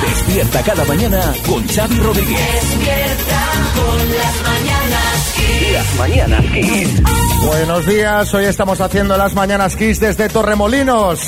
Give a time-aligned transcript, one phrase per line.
[0.00, 2.38] Despierta cada mañana con Xavi Rodríguez.
[2.38, 3.40] despierta
[3.74, 5.72] con las mañanas Kiss.
[5.72, 7.02] Las mañanas Kiss.
[7.46, 11.20] Buenos días, hoy estamos haciendo las mañanas Kiss desde Torremolinos.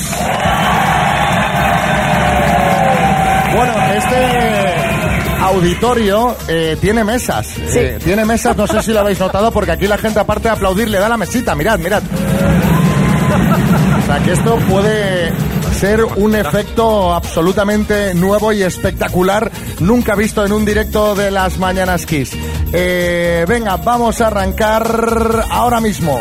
[3.54, 4.57] Bueno, este
[5.48, 7.56] auditorio eh, tiene mesas.
[7.74, 10.54] Eh, tiene mesas, no sé si lo habéis notado, porque aquí la gente aparte de
[10.54, 12.02] aplaudir le da la mesita, mirad, mirad.
[14.02, 15.32] O sea que esto puede
[15.78, 19.50] ser un efecto absolutamente nuevo y espectacular,
[19.80, 22.32] nunca visto en un directo de las Mañanas Kiss.
[22.72, 26.20] Eh, venga, vamos a arrancar ahora mismo.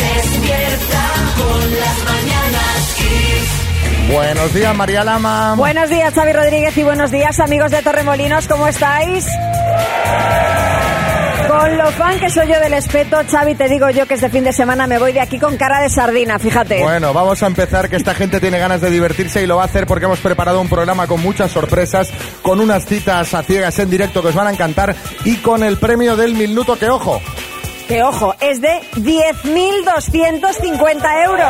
[0.00, 1.04] Despierta
[1.36, 2.15] con las.
[4.12, 5.54] Buenos días, María Lama.
[5.56, 9.26] Buenos días, Xavi Rodríguez, y buenos días, amigos de Torremolinos, ¿cómo estáis?
[11.48, 14.44] Con lo fan que soy yo del espeto, Xavi, te digo yo que este fin
[14.44, 16.82] de semana me voy de aquí con cara de sardina, fíjate.
[16.82, 19.66] Bueno, vamos a empezar, que esta gente tiene ganas de divertirse y lo va a
[19.66, 22.12] hacer porque hemos preparado un programa con muchas sorpresas,
[22.42, 25.78] con unas citas a ciegas en directo que os van a encantar y con el
[25.78, 27.20] premio del minuto que, ojo,
[27.88, 31.46] Que ojo, es de 10.250 euros.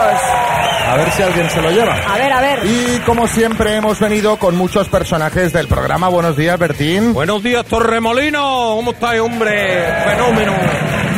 [0.86, 1.94] a ver si alguien se lo lleva.
[1.96, 2.58] A ver, a ver.
[2.64, 6.08] Y como siempre hemos venido con muchos personajes del programa.
[6.08, 7.14] Buenos días, Bertín.
[7.14, 8.74] Buenos días, Torremolino.
[8.76, 9.82] ¿Cómo estáis, hombre?
[10.04, 10.52] Fenómeno.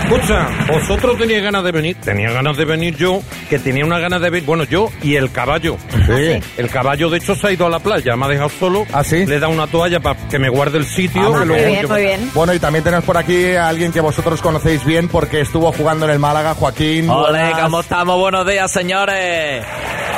[0.09, 1.97] Escucha, vosotros teníais ganas de venir.
[2.03, 3.20] Tenía ganas de venir yo,
[3.51, 4.47] que tenía una ganas de venir.
[4.47, 5.77] Bueno, yo y el caballo.
[6.06, 6.41] Sí.
[6.56, 8.17] El caballo, de hecho, se ha ido a la playa.
[8.17, 8.87] Me ha dejado solo.
[8.92, 9.27] ¿Ah, sí?
[9.27, 11.20] Le da una toalla para que me guarde el sitio.
[11.23, 12.31] Ah, que muy luego- bien, muy bien.
[12.33, 16.06] Bueno, y también tenemos por aquí a alguien que vosotros conocéis bien porque estuvo jugando
[16.06, 17.11] en el Málaga, Joaquín.
[17.11, 17.61] Ole, buenas.
[17.61, 18.19] ¿cómo estamos?
[18.19, 19.62] Buenos días, señores.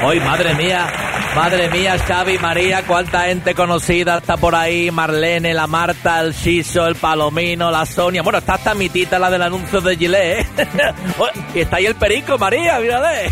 [0.03, 0.87] Hoy, madre mía,
[1.37, 4.91] madre mía, Xavi, María, cuánta gente conocida está por ahí.
[4.91, 8.23] Marlene, la Marta, el Shiso, el Palomino, la Sonia.
[8.23, 10.47] Bueno, está hasta mi tita, la del anuncio de Gillette.
[10.59, 10.95] ¿eh?
[11.55, 13.31] y está ahí el Perico, María, mírale.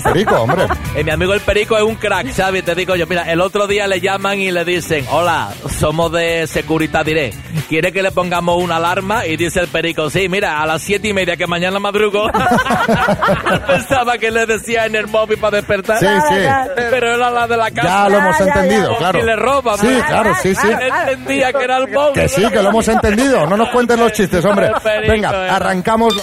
[0.04, 0.66] Perico, hombre.
[0.94, 3.08] Eh, mi amigo el Perico es un crack, Xavi, te digo yo.
[3.08, 7.36] Mira, el otro día le llaman y le dicen, hola, somos de Securitas Direct.
[7.68, 9.26] ¿Quiere que le pongamos una alarma?
[9.26, 12.30] Y dice el Perico, sí, mira, a las siete y media que mañana madrugo.
[13.66, 16.03] Pensaba que le decía en el móvil para despertar.
[16.04, 16.80] Sí, sí.
[16.90, 17.88] Pero era la de la casa.
[17.88, 18.98] Ya lo hemos entendido, ya.
[18.98, 19.18] claro.
[19.18, 19.78] Y le roban.
[19.78, 20.08] Sí, ¿verdad?
[20.08, 20.68] claro, sí, sí.
[20.68, 22.14] Él entendía que era el móvil.
[22.14, 23.46] Que sí, que lo hemos entendido.
[23.46, 24.72] No nos cuenten los chistes, hombre.
[25.08, 25.50] Venga, eh.
[25.50, 26.14] arrancamos.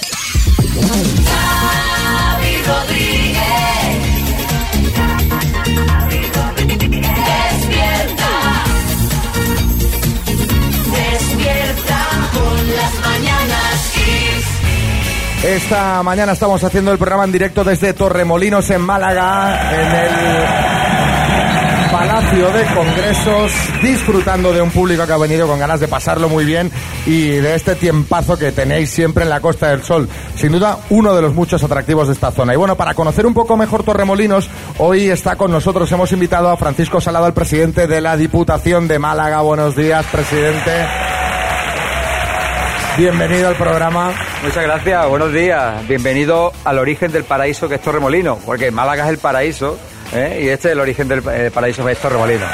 [2.65, 3.00] Rodríguez.
[15.43, 20.11] Esta mañana estamos haciendo el programa en directo desde Torremolinos, en Málaga, en el
[21.91, 26.45] Palacio de Congresos, disfrutando de un público que ha venido con ganas de pasarlo muy
[26.45, 26.71] bien
[27.07, 30.07] y de este tiempazo que tenéis siempre en la Costa del Sol.
[30.35, 32.53] Sin duda, uno de los muchos atractivos de esta zona.
[32.53, 34.47] Y bueno, para conocer un poco mejor Torremolinos,
[34.77, 38.99] hoy está con nosotros, hemos invitado a Francisco Salado, el presidente de la Diputación de
[38.99, 39.41] Málaga.
[39.41, 40.85] Buenos días, presidente.
[42.97, 44.11] Bienvenido al programa.
[44.43, 45.87] Muchas gracias, buenos días.
[45.87, 49.79] Bienvenido al origen del paraíso que es Torremolino, porque Málaga es el paraíso
[50.13, 50.41] ¿eh?
[50.43, 52.45] y este es el origen del eh, paraíso que es Torremolino.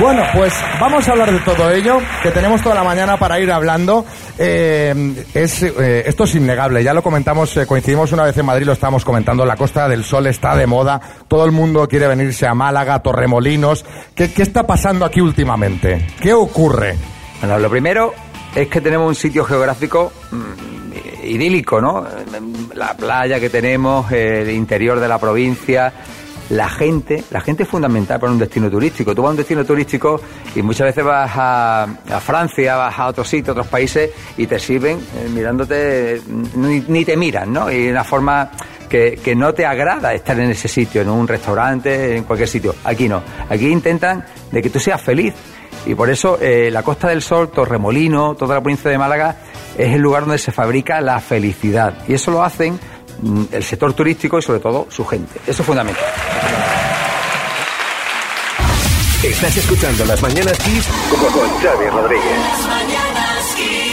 [0.00, 3.52] Bueno, pues vamos a hablar de todo ello, que tenemos toda la mañana para ir
[3.52, 4.04] hablando.
[4.36, 8.72] Eh, es, eh, esto es innegable, ya lo comentamos, coincidimos una vez en Madrid, lo
[8.72, 12.54] estábamos comentando, la Costa del Sol está de moda, todo el mundo quiere venirse a
[12.54, 13.84] Málaga, Torremolinos.
[14.16, 16.04] ¿Qué, qué está pasando aquí últimamente?
[16.20, 16.96] ¿Qué ocurre?
[17.40, 18.14] Bueno, lo primero
[18.54, 22.06] es que tenemos un sitio geográfico mm, idílico, ¿no?
[22.74, 25.92] La playa que tenemos, el interior de la provincia,
[26.50, 29.14] la gente, la gente es fundamental para un destino turístico.
[29.14, 30.20] Tú vas a un destino turístico
[30.54, 34.58] y muchas veces vas a, a Francia, vas a otros sitios, otros países y te
[34.58, 36.20] sirven eh, mirándote,
[36.56, 37.70] ni, ni te miran, ¿no?
[37.70, 38.50] Y de una forma
[38.88, 42.74] que, que no te agrada estar en ese sitio, en un restaurante, en cualquier sitio.
[42.84, 43.22] Aquí no.
[43.48, 45.34] Aquí intentan de que tú seas feliz.
[45.86, 49.36] Y por eso eh, la Costa del Sol, Torremolino, toda la provincia de Málaga
[49.76, 51.94] es el lugar donde se fabrica la felicidad.
[52.08, 52.78] Y eso lo hacen
[53.20, 55.40] mm, el sector turístico y sobre todo su gente.
[55.46, 56.04] Eso es fundamental.
[59.22, 62.38] Estás escuchando Las Mañanas Kiss con, con Xavi Rodríguez.
[62.38, 63.84] Las mañanas Kiss.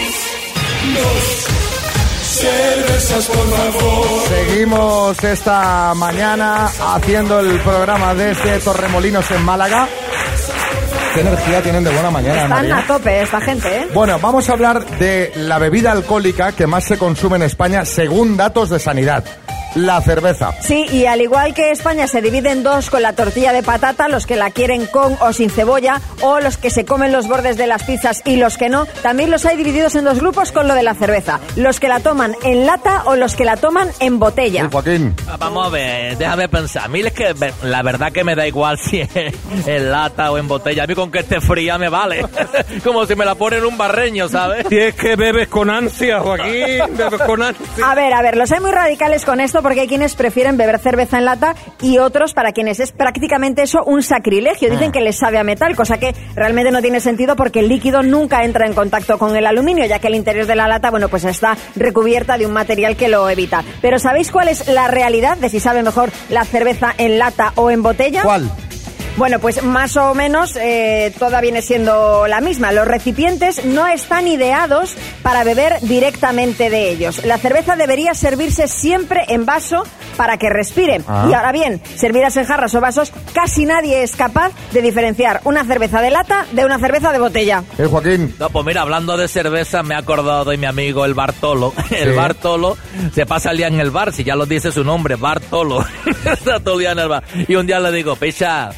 [4.28, 9.88] Seguimos esta mañana haciendo el programa desde Torremolinos en Málaga.
[11.14, 12.78] ¿Qué energía tienen de buena mañana, Están María?
[12.78, 13.88] a tope esta gente, ¿eh?
[13.94, 18.38] Bueno, vamos a hablar de la bebida alcohólica que más se consume en España según
[18.38, 19.24] datos de sanidad.
[19.76, 20.54] La cerveza.
[20.62, 24.08] Sí, y al igual que España se divide en dos con la tortilla de patata,
[24.08, 27.58] los que la quieren con o sin cebolla, o los que se comen los bordes
[27.58, 30.68] de las pizzas y los que no, también los hay divididos en dos grupos con
[30.68, 31.40] lo de la cerveza.
[31.56, 34.64] Los que la toman en lata o los que la toman en botella.
[34.64, 35.16] Sí, Joaquín.
[35.28, 36.86] Ah, Vamos a ver, déjame pensar.
[36.86, 37.34] A mí es que
[37.64, 39.10] la verdad que me da igual si es
[39.66, 40.84] en lata o en botella.
[40.84, 42.26] A mí con que esté fría me vale.
[42.84, 44.66] Como si me la ponen en un barreño, ¿sabes?
[44.70, 47.66] Si es que bebes con ansia, Joaquín, bebes con ansia.
[47.84, 50.80] A ver, a ver, los hay muy radicales con esto porque hay quienes prefieren beber
[50.80, 54.70] cerveza en lata y otros para quienes es prácticamente eso un sacrilegio.
[54.70, 58.04] Dicen que les sabe a metal, cosa que realmente no tiene sentido porque el líquido
[58.04, 61.10] nunca entra en contacto con el aluminio, ya que el interior de la lata, bueno,
[61.10, 63.64] pues está recubierta de un material que lo evita.
[63.82, 67.72] Pero ¿sabéis cuál es la realidad de si sabe mejor la cerveza en lata o
[67.72, 68.24] en botella?
[68.24, 68.50] ¿Cuál?
[69.18, 72.72] Bueno, pues más o menos eh, toda viene siendo la misma.
[72.72, 77.24] Los recipientes no están ideados para beber directamente de ellos.
[77.26, 79.84] La cerveza debería servirse siempre en vaso
[80.18, 81.02] para que respire.
[81.08, 81.28] Ah.
[81.30, 85.66] Y ahora bien, servidas en jarras o vasos, casi nadie es capaz de diferenciar una
[85.66, 87.64] cerveza de lata de una cerveza de botella.
[87.78, 88.34] ¿Eh, Joaquín?
[88.40, 91.74] No, pues mira, hablando de cerveza, me he acordado de mi amigo el Bartolo.
[91.92, 92.16] El Sí.
[92.16, 92.78] Bartolo
[93.14, 95.86] se pasa el día en el bar, si ya lo dice su nombre, Bartolo.
[96.26, 97.24] Está todo el día en el bar.
[97.48, 98.70] Y un día le digo, Picha,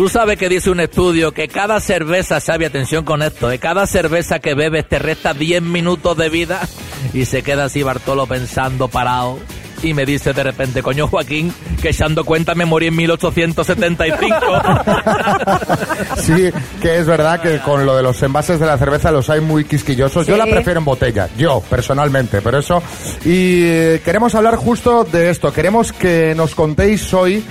[0.00, 3.86] tú sabes que dice un estudio que cada cerveza, sabe, atención con esto, de cada
[3.86, 6.66] cerveza que bebes te resta 10 minutos de vida.
[7.12, 9.38] Y se queda así Bartolo pensando parado.
[9.82, 11.52] Y me dice de repente, coño Joaquín,
[11.82, 14.28] que echando cuenta me morí en 1875.
[16.16, 16.50] Sí,
[16.80, 19.64] que es verdad que con lo de los envases de la cerveza los hay muy
[19.64, 20.26] quisquillosos.
[20.26, 22.82] Yo la prefiero en botella, yo personalmente, pero eso.
[23.24, 25.52] Y eh, queremos hablar justo de esto.
[25.52, 27.44] Queremos que nos contéis hoy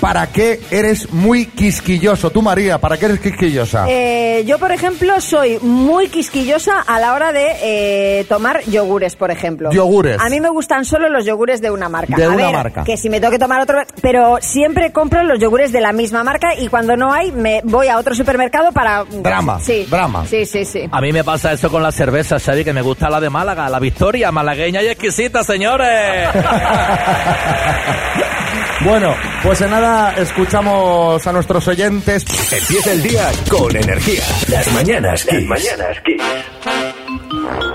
[0.00, 2.30] para qué eres muy quisquilloso.
[2.30, 3.86] Tú, María, ¿para qué eres quisquillosa?
[3.88, 9.30] Eh, yo, por ejemplo, soy muy quisquillosa a la hora de eh, tomar yogures, por
[9.30, 9.70] ejemplo.
[9.72, 10.20] Yogures.
[10.20, 12.16] A mí me gustan solo los yogures de una marca.
[12.16, 12.84] De a una ver, marca.
[12.84, 13.82] Que si me tengo que tomar otro...
[14.00, 17.88] Pero siempre compro los yogures de la misma marca y cuando no hay, me voy
[17.88, 19.04] a otro supermercado para...
[19.04, 19.86] Drama, Sí.
[19.90, 20.24] drama.
[20.26, 20.88] Sí, sí, sí.
[20.90, 23.68] A mí me pasa eso con la cerveza, Xavi, que me gusta la de Málaga,
[23.68, 26.28] la Victoria, malagueña y exquisita, señores.
[28.84, 32.24] Bueno, pues en nada escuchamos a nuestros oyentes.
[32.52, 34.22] Empieza el día con energía.
[34.48, 35.46] Las mañanas Kiss.
[35.46, 36.22] mañanas Kiss.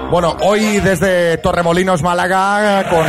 [0.10, 3.06] Bueno, hoy desde Torremolinos, Málaga, con,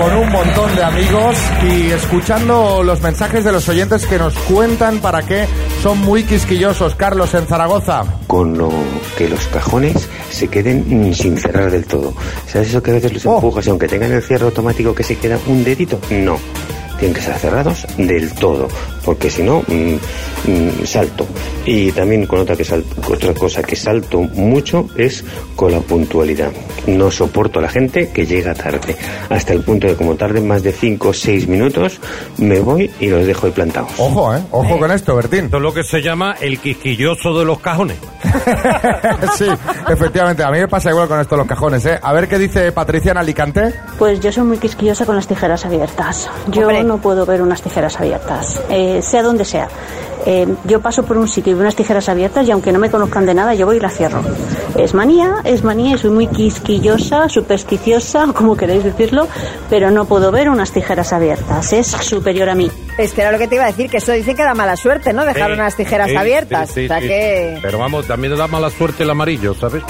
[0.00, 4.98] con un montón de amigos y escuchando los mensajes de los oyentes que nos cuentan
[5.00, 5.46] para qué
[5.82, 6.94] son muy quisquillosos.
[6.94, 8.04] Carlos, en Zaragoza.
[8.26, 8.70] con lo
[9.18, 12.14] que los cajones se queden sin cerrar del todo.
[12.46, 13.34] ¿Sabes eso que a veces los Oh.
[13.36, 15.98] empujas y aunque tengan el cierre automático que se queda un dedito?
[16.10, 16.38] No.
[16.98, 18.68] Tienen que estar cerrados del todo,
[19.04, 19.94] porque si no, mm,
[20.50, 21.26] mm, salto.
[21.64, 25.24] Y también con otra, que sal- otra cosa que salto mucho es
[25.56, 26.50] con la puntualidad.
[26.86, 28.96] No soporto a la gente que llega tarde,
[29.28, 32.00] hasta el punto de como tarde más de 5 o 6 minutos,
[32.38, 33.90] me voy y los dejo ahí plantados.
[33.98, 34.40] Ojo, ¿eh?
[34.50, 35.44] Ojo con esto, Bertín.
[35.46, 37.98] Esto es lo que se llama el quisquilloso de los cajones.
[39.36, 39.46] sí,
[39.88, 40.42] efectivamente.
[40.42, 41.98] A mí me pasa igual con esto de los cajones, ¿eh?
[42.02, 43.74] A ver qué dice Patricia en Alicante.
[43.98, 46.28] Pues yo soy muy quisquillosa con las tijeras abiertas.
[46.48, 46.82] Yo Hombre.
[46.84, 49.68] no puedo ver unas tijeras abiertas, eh, sea donde sea.
[50.26, 52.90] Eh, yo paso por un sitio y veo unas tijeras abiertas y aunque no me
[52.90, 54.20] conozcan de nada, yo voy y las cierro.
[54.76, 59.26] Es manía, es manía y soy muy quisquillosa, supersticiosa, como queréis decirlo,
[59.70, 61.72] pero no puedo ver unas tijeras abiertas.
[61.72, 62.70] Es superior a mí.
[62.98, 64.76] Es que era lo que te iba a decir, que eso dicen que da mala
[64.76, 65.24] suerte, ¿no?
[65.24, 66.68] Dejar Sí, unas tijeras sí, abiertas.
[66.68, 67.08] sí, sí, o sea sí.
[67.08, 67.58] que...
[67.62, 69.82] Pero vamos, también da mala suerte el amarillo, ¿sabes?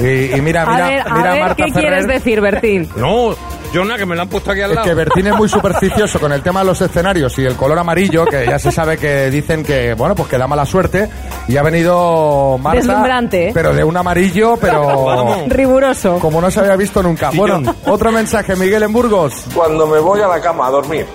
[0.00, 1.88] Y, y mira, mira, a ver, a mira ver, Marta ¿qué Ferrer.
[1.88, 2.88] quieres decir, Bertín?
[2.94, 3.34] No,
[3.72, 6.18] yo nada, que me la han puesto aquí al Es que Bertín es muy supersticioso
[6.20, 9.30] con el tema de los escenarios y el color amarillo, que ya se sabe que
[9.30, 11.08] dicen que, bueno, pues que da mala suerte.
[11.48, 12.78] Y ha venido Marta.
[12.80, 13.50] Deslumbrante, ¿eh?
[13.54, 15.26] Pero de un amarillo, pero.
[15.48, 16.18] Riguroso.
[16.18, 17.30] Como no se había visto nunca.
[17.34, 19.44] Bueno, otro mensaje, Miguel en Burgos.
[19.54, 21.06] Cuando me voy a la cama a dormir,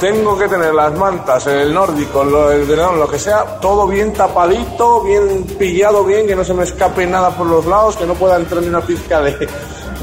[0.00, 4.12] tengo que tener las mantas, el nórdico, lo- el edredón, lo que sea, todo bien
[4.14, 8.14] tapadito, bien pillado, bien, que no se me escape nada por los lados, que no
[8.14, 9.46] pueda entrar ni una pizca de,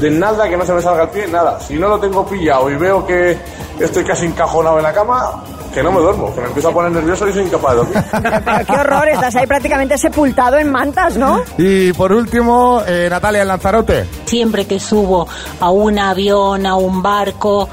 [0.00, 1.60] de nada, que no se me salga el pie, nada.
[1.60, 3.36] Si no lo tengo pillado y veo que
[3.80, 6.92] estoy casi encajonado en la cama, que no me duermo, que me empiezo a poner
[6.92, 8.04] nervioso y soy incapaz de dormir.
[8.44, 11.42] Pero qué horror, estás ahí prácticamente sepultado en mantas, ¿no?
[11.56, 14.06] Y por último, eh, Natalia en Lanzarote.
[14.24, 15.28] Siempre que subo
[15.60, 17.68] a un avión, a un barco,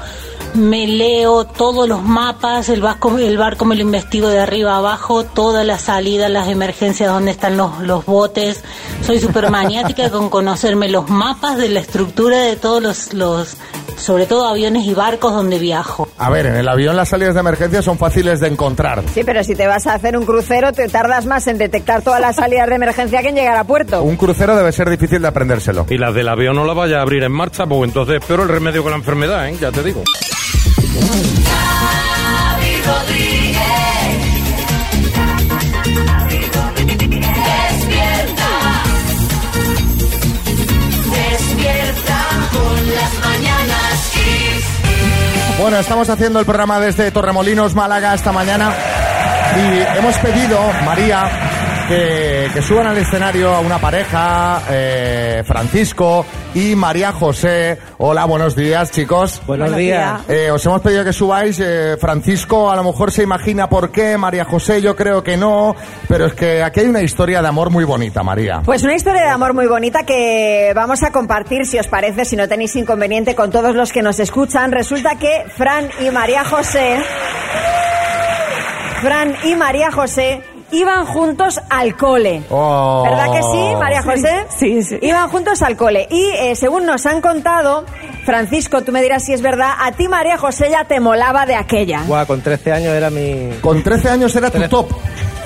[0.56, 4.78] me leo todos los mapas, el barco, el barco me lo investigo de arriba a
[4.78, 8.64] abajo, todas las salidas, las emergencias, donde están los, los botes.
[9.04, 13.56] Soy súper maniática con conocerme los mapas de la estructura de todos los, los
[13.96, 16.08] sobre todo aviones y barcos donde viajo.
[16.18, 19.02] A ver, en el avión las salidas de emergencia son fáciles de encontrar.
[19.14, 22.20] Sí, pero si te vas a hacer un crucero, te tardas más en detectar todas
[22.20, 24.02] las salidas de emergencia que en llegar a puerto.
[24.02, 25.86] Un crucero debe ser difícil de aprendérselo.
[25.88, 28.48] Y las del avión no la vaya a abrir en marcha, pues entonces espero el
[28.48, 29.56] remedio con la enfermedad, ¿eh?
[29.60, 30.02] Ya te digo.
[45.66, 48.72] Bueno, estamos haciendo el programa desde Torremolinos, Málaga, esta mañana.
[49.56, 51.28] Y hemos pedido, María,
[51.88, 56.24] que, que suban al escenario a una pareja, eh, Francisco
[56.54, 57.78] y María José.
[57.98, 59.40] Hola, buenos días, chicos.
[59.46, 60.20] Buenos Buenos días.
[60.28, 61.60] Eh, os hemos pedido que subáis.
[61.60, 65.74] eh, Francisco a lo mejor se imagina por qué, María José yo creo que no,
[66.08, 68.62] pero es que aquí hay una historia de amor muy bonita, María.
[68.64, 72.36] Pues una historia de amor muy bonita que vamos a compartir, si os parece, si
[72.36, 74.72] no tenéis inconveniente, con todos los que nos escuchan.
[74.72, 76.98] Resulta que Fran y María José.
[79.02, 82.42] Fran y María José iban juntos al cole.
[82.50, 83.04] Oh.
[83.04, 84.46] ¿Verdad que sí, María José?
[84.48, 84.98] Sí, sí.
[85.02, 86.06] Iban juntos al cole.
[86.10, 87.84] Y eh, según nos han contado,
[88.24, 91.54] Francisco, tú me dirás si es verdad, a ti María José ya te molaba de
[91.54, 92.02] aquella.
[92.06, 94.88] Buah, con 13 años era mi Con 13 años era tu top.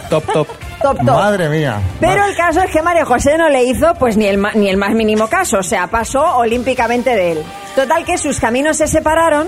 [0.08, 0.48] top top.
[0.80, 1.06] Top, top.
[1.06, 1.78] Madre mía.
[2.00, 4.78] Pero el caso es que María José no le hizo pues ni el, ni el
[4.78, 7.42] más mínimo caso, o sea, pasó olímpicamente de él.
[7.76, 9.46] Total que sus caminos se separaron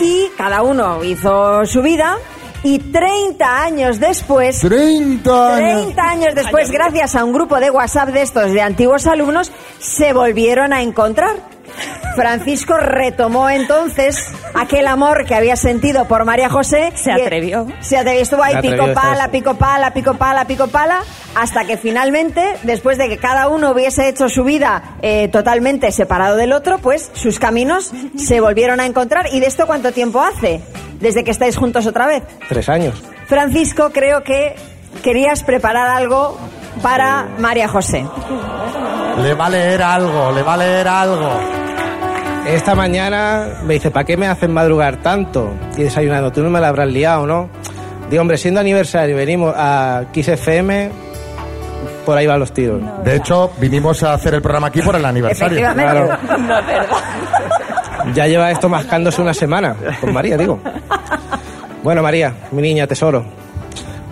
[0.00, 2.16] y cada uno hizo su vida
[2.64, 5.84] y 30 años después 30 años.
[5.84, 10.12] 30 años después, gracias a un grupo de WhatsApp de estos de antiguos alumnos, se
[10.12, 11.36] volvieron a encontrar.
[12.14, 14.16] Francisco retomó entonces
[14.54, 16.92] aquel amor que había sentido por María José.
[16.94, 17.66] Se y- atrevió.
[17.80, 21.00] Se atrevió, estuvo ahí atrevió pico pala, pico pala, pico pala, pico pala,
[21.34, 26.36] hasta que finalmente, después de que cada uno hubiese hecho su vida eh, totalmente separado
[26.36, 29.26] del otro, pues sus caminos se volvieron a encontrar.
[29.32, 30.60] ¿Y de esto cuánto tiempo hace?
[31.00, 32.22] Desde que estáis juntos otra vez.
[32.48, 33.02] Tres años.
[33.26, 34.54] Francisco, creo que
[35.02, 36.38] querías preparar algo
[36.82, 38.04] para María José.
[39.22, 41.30] Le va a leer algo, le va a leer algo.
[42.46, 45.52] Esta mañana me dice, ¿para qué me hacen madrugar tanto?
[45.76, 47.48] Y desayunando, tú no me la habrás liado, ¿no?
[48.10, 50.90] Digo, hombre, siendo aniversario, venimos a Kiss FM,
[52.04, 52.82] por ahí van los tiros.
[53.04, 55.72] De hecho, vinimos a hacer el programa aquí por el aniversario.
[55.72, 56.08] Claro.
[58.14, 60.58] Ya lleva esto mascándose una semana, con María, digo.
[61.84, 63.24] Bueno, María, mi niña, tesoro.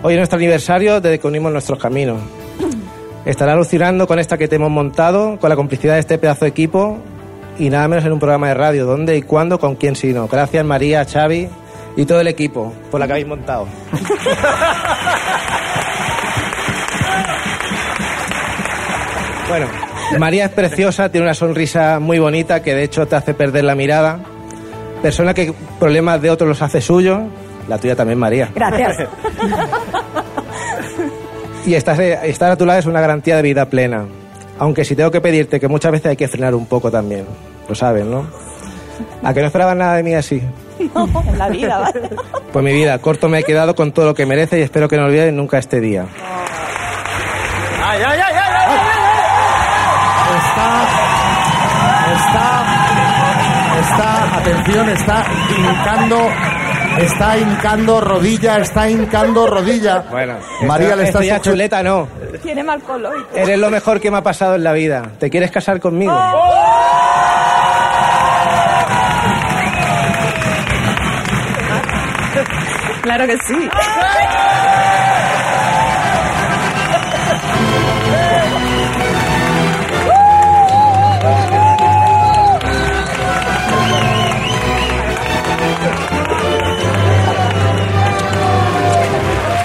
[0.01, 2.21] Hoy es nuestro aniversario desde que unimos nuestros caminos.
[3.25, 6.51] Estará alucinando con esta que te hemos montado, con la complicidad de este pedazo de
[6.51, 6.99] equipo
[7.57, 8.85] y nada menos en un programa de radio.
[8.85, 9.59] ¿Dónde y cuándo?
[9.59, 10.27] ¿Con quién si no?
[10.27, 11.49] Gracias, María, Xavi
[11.95, 13.67] y todo el equipo por la que habéis montado.
[19.47, 19.67] Bueno,
[20.17, 23.75] María es preciosa, tiene una sonrisa muy bonita que de hecho te hace perder la
[23.75, 24.19] mirada.
[25.01, 27.23] Persona que problemas de otros los hace suyo.
[27.67, 28.49] La tuya también, María.
[28.55, 29.09] Gracias.
[31.65, 34.05] Y estar, estar a tu lado es una garantía de vida plena.
[34.61, 37.25] Aunque si tengo que pedirte que muchas veces hay que frenar un poco también.
[37.67, 38.27] Lo sabes, ¿no?
[39.23, 40.39] ¿A que no esperabas nada de mí así?
[40.77, 42.09] en la vida, ¿vale?
[42.53, 44.97] Pues mi vida, corto me he quedado con todo lo que merece y espero que
[44.97, 46.05] no olvides nunca este día.
[50.37, 50.87] Está,
[52.13, 52.63] está,
[53.79, 55.25] está, atención, está
[55.57, 56.29] hincando,
[56.99, 60.03] está hincando rodilla, está hincando rodilla.
[60.11, 60.35] Bueno,
[60.67, 62.07] María le está esto ya suje- chuleta, no.
[62.43, 63.27] Tiene mal color.
[63.33, 65.03] Eres lo mejor que me ha pasado en la vida.
[65.19, 66.13] ¿Te quieres casar conmigo?
[73.01, 73.69] Claro que sí.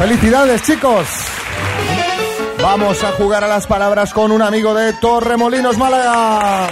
[0.07, 1.05] Felicidades, chicos.
[2.63, 6.69] Vamos a jugar a las palabras con un amigo de Torremolinos, Málaga.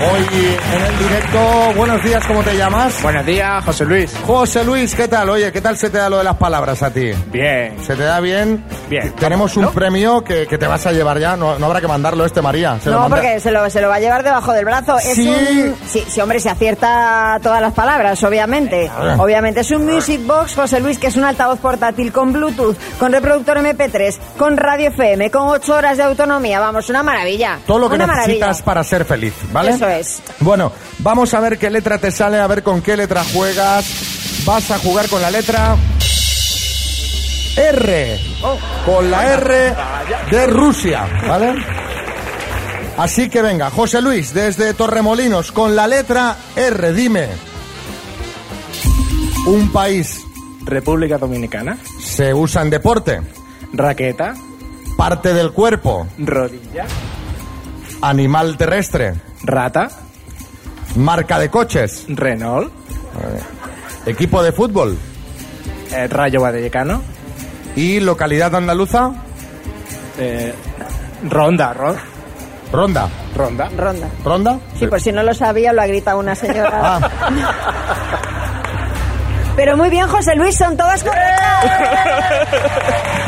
[0.00, 3.02] Hoy en el directo, buenos días, ¿cómo te llamas?
[3.02, 4.16] Buenos días, José Luis.
[4.26, 5.28] José Luis, ¿qué tal?
[5.28, 7.10] Oye, ¿qué tal se te da lo de las palabras a ti?
[7.30, 7.76] Bien.
[7.84, 8.64] ¿Se te da bien?
[8.92, 9.10] Bien.
[9.14, 12.26] Tenemos un premio que, que te vas a llevar ya, no, no habrá que mandarlo
[12.26, 12.78] este, María.
[12.78, 14.98] Se lo No, manda- porque se lo, se lo va a llevar debajo del brazo.
[14.98, 15.28] Es Sí.
[15.28, 18.90] un, sí, sí, hombre, se acierta todas las palabras, obviamente.
[19.18, 19.60] Obviamente.
[19.60, 23.56] Es un Music Box, José Luis, que es un altavoz portátil con Bluetooth, con reproductor
[23.56, 26.60] MP3, con radio FM, con 8 horas de autonomía.
[26.60, 27.60] Vamos, una maravilla.
[27.66, 28.64] Todo lo que una necesitas maravilla.
[28.64, 29.70] para ser feliz, ¿vale?
[29.70, 30.22] Eso es.
[30.40, 33.86] Bueno, vamos a ver qué letra te sale, a ver con qué letra juegas.
[34.44, 35.76] Vas a jugar con la letra
[37.56, 38.18] R.
[38.84, 39.74] Con la R
[40.30, 41.54] de Rusia, ¿vale?
[42.96, 47.28] Así que venga, José Luis, desde Torremolinos, con la letra R, dime.
[49.46, 50.20] Un país
[50.64, 51.76] República Dominicana.
[52.00, 53.20] se usa en deporte,
[53.72, 54.34] Raqueta.
[54.96, 56.84] parte del cuerpo, Rodilla.
[58.02, 59.88] animal terrestre, Rata.
[60.96, 62.72] marca de coches, Renault.
[64.06, 64.96] equipo de fútbol
[65.92, 67.02] eh, Rayo Vallecano.
[67.76, 69.10] Y localidad andaluza,
[70.18, 70.54] eh,
[71.28, 71.72] Ronda.
[71.72, 71.96] Ro-
[72.72, 73.08] Ronda.
[73.36, 73.68] Ronda.
[73.76, 74.08] Ronda.
[74.24, 74.58] ¿Ronda?
[74.78, 76.70] Sí, por si no lo sabía, lo ha gritado una señora.
[77.00, 77.10] Ah,
[79.56, 82.48] Pero muy bien, José Luis, son todas correctas.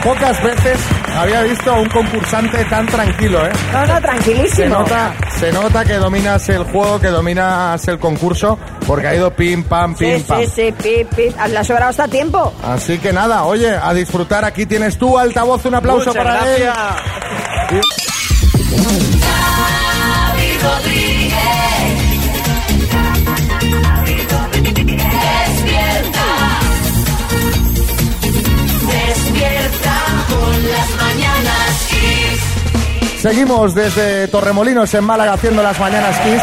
[0.03, 0.79] pocas veces
[1.17, 3.53] había visto a un concursante tan tranquilo, ¿eh?
[3.73, 4.69] No, no, Se tranquilísimo.
[4.81, 9.63] nota, se nota que dominas el juego, que dominas el concurso, porque ha ido pim,
[9.65, 10.41] pam, pim, Sí, pam.
[10.47, 11.37] sí, sí, pip.
[11.49, 12.53] Le ha sobrado hasta tiempo.
[12.65, 14.45] Así que nada, oye, a disfrutar.
[14.45, 16.77] Aquí tienes tú, altavoz, un aplauso Muchas para gracias.
[17.71, 17.81] él.
[24.95, 26.27] Despierta.
[28.91, 29.97] Despierta
[30.29, 31.04] con las Kiss.
[33.25, 36.43] Seguimos desde Torremolinos en Málaga haciendo las mañanas Kiss.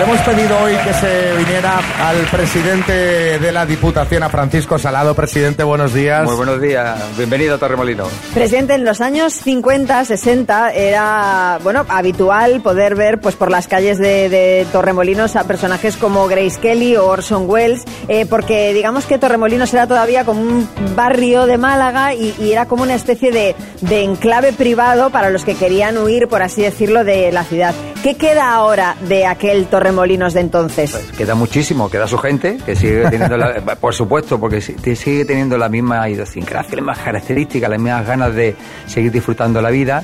[0.00, 5.14] Le hemos pedido hoy que se viniera al presidente de la Diputación, a Francisco Salado.
[5.14, 6.24] Presidente, buenos días.
[6.24, 8.04] Muy buenos días, bienvenido a Torremolino.
[8.32, 13.98] Presidente, en los años 50, 60 era, bueno, habitual poder ver pues por las calles
[13.98, 19.18] de, de Torremolinos a personajes como Grace Kelly o Orson Welles, eh, porque digamos que
[19.18, 20.66] Torremolinos era todavía como un
[20.96, 25.44] barrio de Málaga y, y era como una especie de, de enclave privado para los
[25.44, 27.74] que querían huir, por así decirlo, de la ciudad.
[28.02, 29.89] ¿Qué queda ahora de aquel Torremolinos
[30.34, 30.94] de entonces?
[31.16, 35.68] Queda muchísimo, queda su gente, que sigue teniendo, la- por supuesto, porque sigue teniendo la
[35.68, 38.54] misma idiosincrasia, las mismas características, las mismas ganas de
[38.86, 40.02] seguir disfrutando la vida.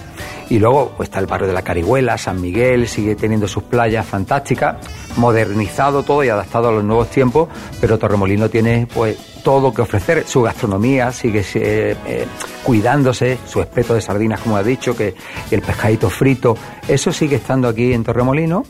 [0.49, 4.07] Y luego pues, está el barrio de la Carihuela, San Miguel, sigue teniendo sus playas
[4.07, 4.77] fantásticas,
[5.17, 7.49] modernizado todo y adaptado a los nuevos tiempos,
[7.81, 12.27] pero Torremolino tiene pues todo que ofrecer, su gastronomía sigue eh, eh,
[12.65, 15.15] cuidándose, su espeto de sardinas, como ha dicho, que
[15.53, 16.57] el pescadito frito,
[16.89, 18.65] eso sigue estando aquí en Torremolino,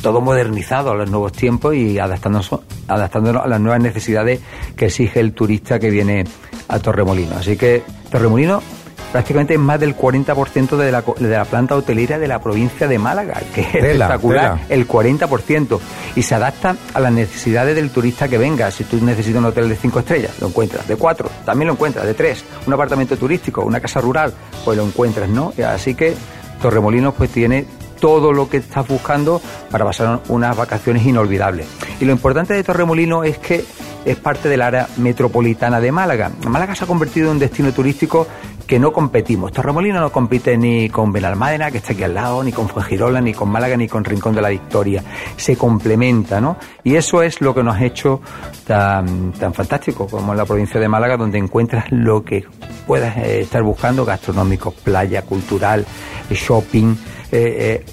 [0.00, 2.50] todo modernizado a los nuevos tiempos y adaptándonos,
[2.86, 4.40] adaptándonos a las nuevas necesidades
[4.76, 6.24] que exige el turista que viene
[6.68, 7.36] a Torremolino.
[7.36, 8.62] Así que Torremolino
[9.10, 12.98] prácticamente es más del 40% de la, de la planta hotelera de la provincia de
[12.98, 14.66] Málaga, que es Tela, espectacular, tela.
[14.68, 15.80] el 40%,
[16.14, 18.70] y se adapta a las necesidades del turista que venga.
[18.70, 22.06] Si tú necesitas un hotel de 5 estrellas, lo encuentras, de 4, también lo encuentras,
[22.06, 24.32] de 3, un apartamento turístico, una casa rural,
[24.64, 25.52] pues lo encuentras, ¿no?
[25.66, 26.14] Así que
[26.62, 27.66] Torremolinos pues tiene
[28.00, 31.66] todo lo que estás buscando para pasar unas vacaciones inolvidables.
[32.00, 33.64] Y lo importante de Torremolino es que
[34.04, 36.30] es parte del área metropolitana de Málaga.
[36.46, 38.26] Málaga se ha convertido en un destino turístico
[38.66, 39.52] que no competimos.
[39.52, 43.32] Torremolino no compite ni con Benalmádena, que está aquí al lado, ni con Fuengirola, ni
[43.32, 45.02] con Málaga, ni con Rincón de la Victoria.
[45.36, 46.56] Se complementa, ¿no?
[46.82, 48.20] Y eso es lo que nos ha hecho
[48.66, 52.44] tan, tan fantástico como en la provincia de Málaga, donde encuentras lo que
[52.86, 55.86] puedas eh, estar buscando, gastronómico, playa, cultural,
[56.30, 56.96] shopping,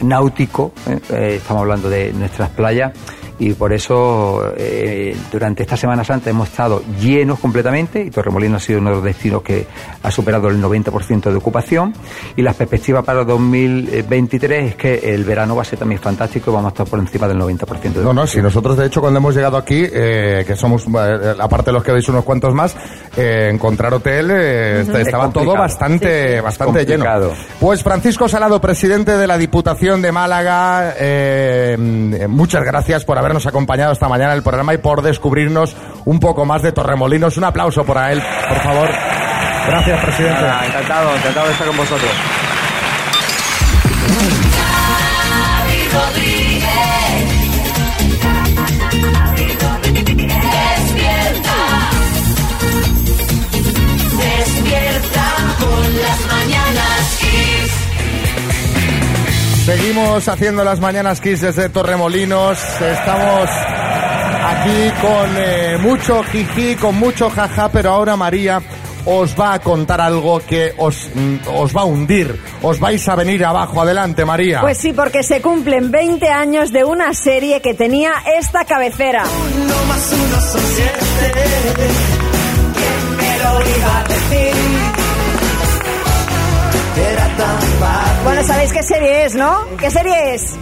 [0.01, 0.73] náutico.
[0.87, 2.91] eh, eh, estamos hablando de nuestras playas
[3.39, 8.65] y por eso eh, durante esta Semana Santa hemos estado llenos completamente y Torremolinos ha
[8.65, 9.65] sido uno de los destinos que
[10.01, 11.93] ha superado el 90% de ocupación.
[12.35, 16.53] Y las perspectivas para 2023 es que el verano va a ser también fantástico y
[16.53, 19.17] vamos a estar por encima del 90% de No, no, si nosotros de hecho cuando
[19.19, 22.75] hemos llegado aquí, eh, que somos, eh, aparte de los que veis unos cuantos más,
[23.17, 26.41] eh, encontrar hotel eh, est- Es estaba todo bastante, Sí, sí.
[26.41, 27.05] bastante lleno.
[27.59, 30.93] Pues Francisco Salado, presidente de la Diputación de Málaga,
[32.27, 36.45] muchas gracias por habernos acompañado esta mañana en el programa y por descubrirnos un poco
[36.45, 37.37] más de Torremolinos.
[37.37, 38.89] Un aplauso para él, por favor.
[39.67, 40.41] Gracias, presidente.
[40.41, 42.11] Nada, encantado, encantado de estar con vosotros.
[50.73, 51.89] Despierta.
[54.17, 57.82] Despierta con las mañanas Kiss.
[59.65, 62.59] Seguimos haciendo las mañanas Kiss desde Torremolinos.
[62.81, 63.49] Estamos
[64.43, 68.61] aquí con eh, mucho jiji, con mucho jaja, pero ahora María
[69.05, 72.37] os va a contar algo que os, mm, os va a hundir.
[72.61, 73.81] Os vais a venir abajo.
[73.81, 74.59] Adelante, María.
[74.59, 79.23] Pues sí, porque se cumplen 20 años de una serie que tenía esta cabecera.
[79.23, 81.33] Uno más uno son siete.
[82.73, 85.02] ¿Quién me lo iba a decir?
[88.23, 89.65] Bueno, sabéis qué serie es, ¿no?
[89.77, 90.55] ¿Qué serie es?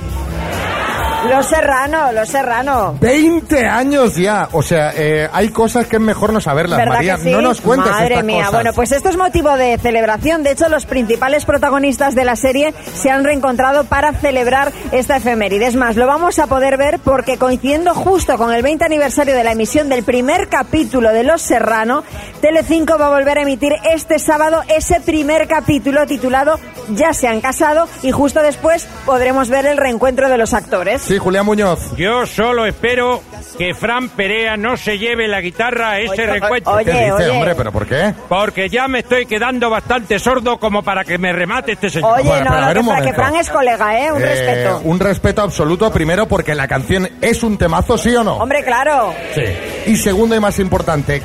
[1.30, 2.96] Los Serrano, Los Serrano.
[3.00, 4.50] 20 años ya.
[4.54, 7.18] O sea, eh, hay cosas que es mejor no saberlas, ¿Verdad María.
[7.18, 7.30] sí?
[7.32, 8.52] No nos cuentes Madre estas mía, cosas.
[8.54, 10.42] bueno, pues esto es motivo de celebración.
[10.44, 15.68] De hecho, los principales protagonistas de la serie se han reencontrado para celebrar esta efeméride.
[15.68, 19.44] Es más, lo vamos a poder ver porque coincidiendo justo con el 20 aniversario de
[19.44, 22.04] la emisión del primer capítulo de Los Serrano,
[22.42, 27.42] Telecinco va a volver a emitir este sábado ese primer capítulo titulado Ya se han
[27.42, 31.11] casado y justo después podremos ver el reencuentro de los actores.
[31.12, 31.93] Sí, Julián Muñoz.
[31.97, 33.21] Yo solo espero
[33.58, 36.71] que Fran Perea no se lleve la guitarra a ese recuento.
[36.71, 37.30] oye, ¿Qué dice, oye.
[37.32, 37.54] hombre?
[37.54, 38.13] ¿Pero por qué?
[38.30, 42.13] Porque ya me estoy quedando bastante sordo como para que me remate este señor.
[42.13, 43.13] Oye, Bueno, no, pero a no, ver que.
[43.13, 44.10] Fran es colega, ¿eh?
[44.10, 44.82] Un Eh, respeto.
[44.86, 48.38] Un respeto absoluto, primero, porque la canción es un temazo, ¿sí o no?
[48.38, 49.13] Hombre, claro.
[49.36, 49.43] Sí.
[49.88, 51.21] Y segundo y más importante,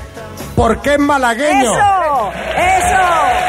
[0.56, 1.72] ¿por qué es malagueño?
[1.74, 2.32] ¡Eso!
[2.56, 3.45] ¡Eso!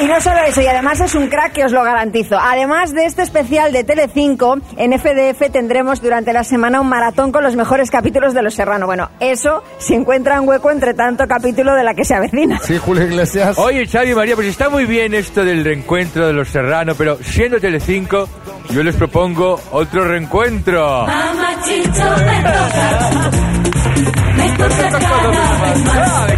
[0.00, 2.38] Y no solo eso, y además es un crack que os lo garantizo.
[2.38, 7.42] Además de este especial de Telecinco, en FDF tendremos durante la semana un maratón con
[7.42, 8.86] los mejores capítulos de Los Serrano.
[8.86, 12.60] Bueno, eso si encuentran hueco entre tanto capítulo de la que se avecina.
[12.62, 13.58] Sí, Julio Iglesias.
[13.58, 17.18] Oye, Xavi y María, pues está muy bien esto del reencuentro de los Serrano, pero
[17.22, 18.28] siendo Telecinco,
[18.70, 21.06] yo les propongo otro reencuentro.
[24.38, 26.37] El de las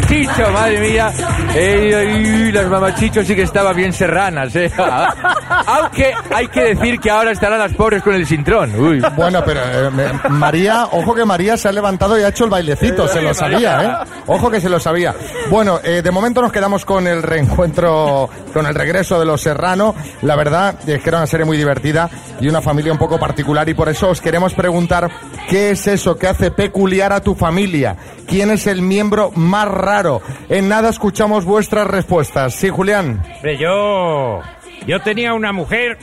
[0.00, 1.12] mamachichos, madre mía.
[1.54, 4.70] Ey, ey, las mamachichos sí que estaban bien serranas, ¿eh?
[5.66, 8.78] Aunque hay que decir que ahora estarán las pobres con el cintrón.
[8.78, 9.02] Uy.
[9.16, 12.50] Bueno, pero eh, me- María, ojo que María se ha levantado y ha hecho el
[12.50, 14.08] bailecito, se lo sabía, ¿eh?
[14.26, 15.14] Ojo que se lo sabía.
[15.50, 19.94] Bueno, eh, de momento nos quedamos con el reencuentro, con el regreso de los Serrano.
[20.22, 23.68] La verdad es que era una serie muy divertida y una familia un poco particular
[23.68, 25.10] y por eso os queremos preguntar
[25.48, 27.96] qué es eso que hace peculiar a tu familia.
[28.26, 30.20] ¿Quién es el miembro más raro?
[30.48, 32.54] En nada escuchamos vuestras respuestas.
[32.54, 33.22] Sí, Julián.
[33.58, 34.42] Yo,
[34.86, 35.98] yo tenía una mujer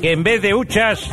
[0.00, 1.10] que en vez de huchas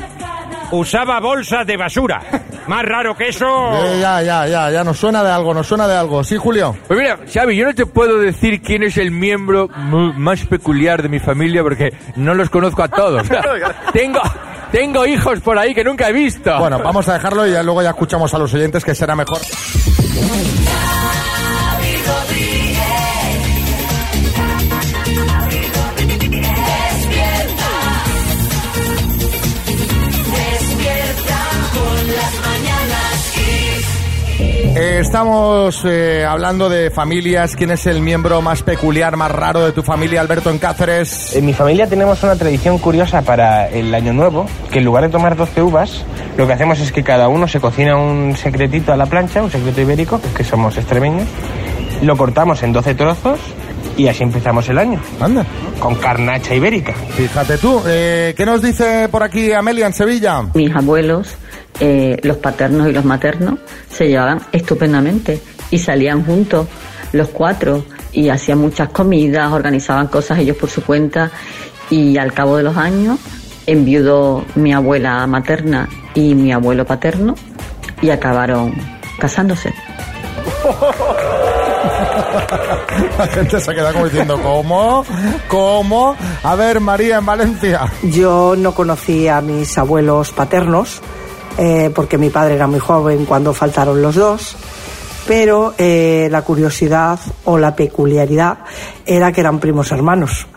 [0.71, 2.21] usaba bolsas de basura.
[2.67, 3.45] Más raro que eso.
[3.85, 6.23] Eh, ya, ya, ya, ya, nos suena de algo, nos suena de algo.
[6.23, 6.75] Sí, Julio.
[6.87, 11.09] Pues mira, Xavi, yo no te puedo decir quién es el miembro más peculiar de
[11.09, 13.27] mi familia porque no los conozco a todos.
[13.93, 14.21] tengo,
[14.71, 16.57] tengo hijos por ahí que nunca he visto.
[16.57, 19.39] Bueno, vamos a dejarlo y ya luego ya escuchamos a los oyentes que será mejor.
[34.75, 37.55] Eh, estamos eh, hablando de familias.
[37.55, 41.33] ¿Quién es el miembro más peculiar, más raro de tu familia, Alberto en Cáceres?
[41.33, 45.09] En mi familia tenemos una tradición curiosa para el año nuevo, que en lugar de
[45.09, 46.03] tomar 12 uvas,
[46.35, 49.49] lo que hacemos es que cada uno se cocina un secretito a la plancha, un
[49.49, 51.27] secreto ibérico, que somos extremeños,
[52.01, 53.39] lo cortamos en 12 trozos
[53.95, 54.99] y así empezamos el año.
[55.21, 55.45] Anda.
[55.79, 56.93] Con carnacha ibérica.
[56.93, 60.43] Fíjate tú, eh, ¿qué nos dice por aquí Amelia en Sevilla?
[60.53, 61.37] Mis abuelos,
[61.79, 63.59] eh, los paternos y los maternos,
[63.89, 66.67] se llevaban estupendamente y salían juntos
[67.11, 71.31] los cuatro y hacían muchas comidas, organizaban cosas ellos por su cuenta
[71.89, 73.19] y al cabo de los años
[73.67, 77.35] enviudó mi abuela materna y mi abuelo paterno
[78.01, 78.73] y acabaron
[79.19, 79.73] casándose.
[83.17, 85.05] La gente se queda como diciendo, ¿cómo?
[85.47, 86.15] ¿Cómo?
[86.43, 87.81] A ver, María, en Valencia.
[88.03, 91.01] Yo no conocí a mis abuelos paternos
[91.57, 94.55] eh, porque mi padre era muy joven cuando faltaron los dos,
[95.27, 98.59] pero eh, la curiosidad o la peculiaridad
[99.05, 100.47] era que eran primos hermanos.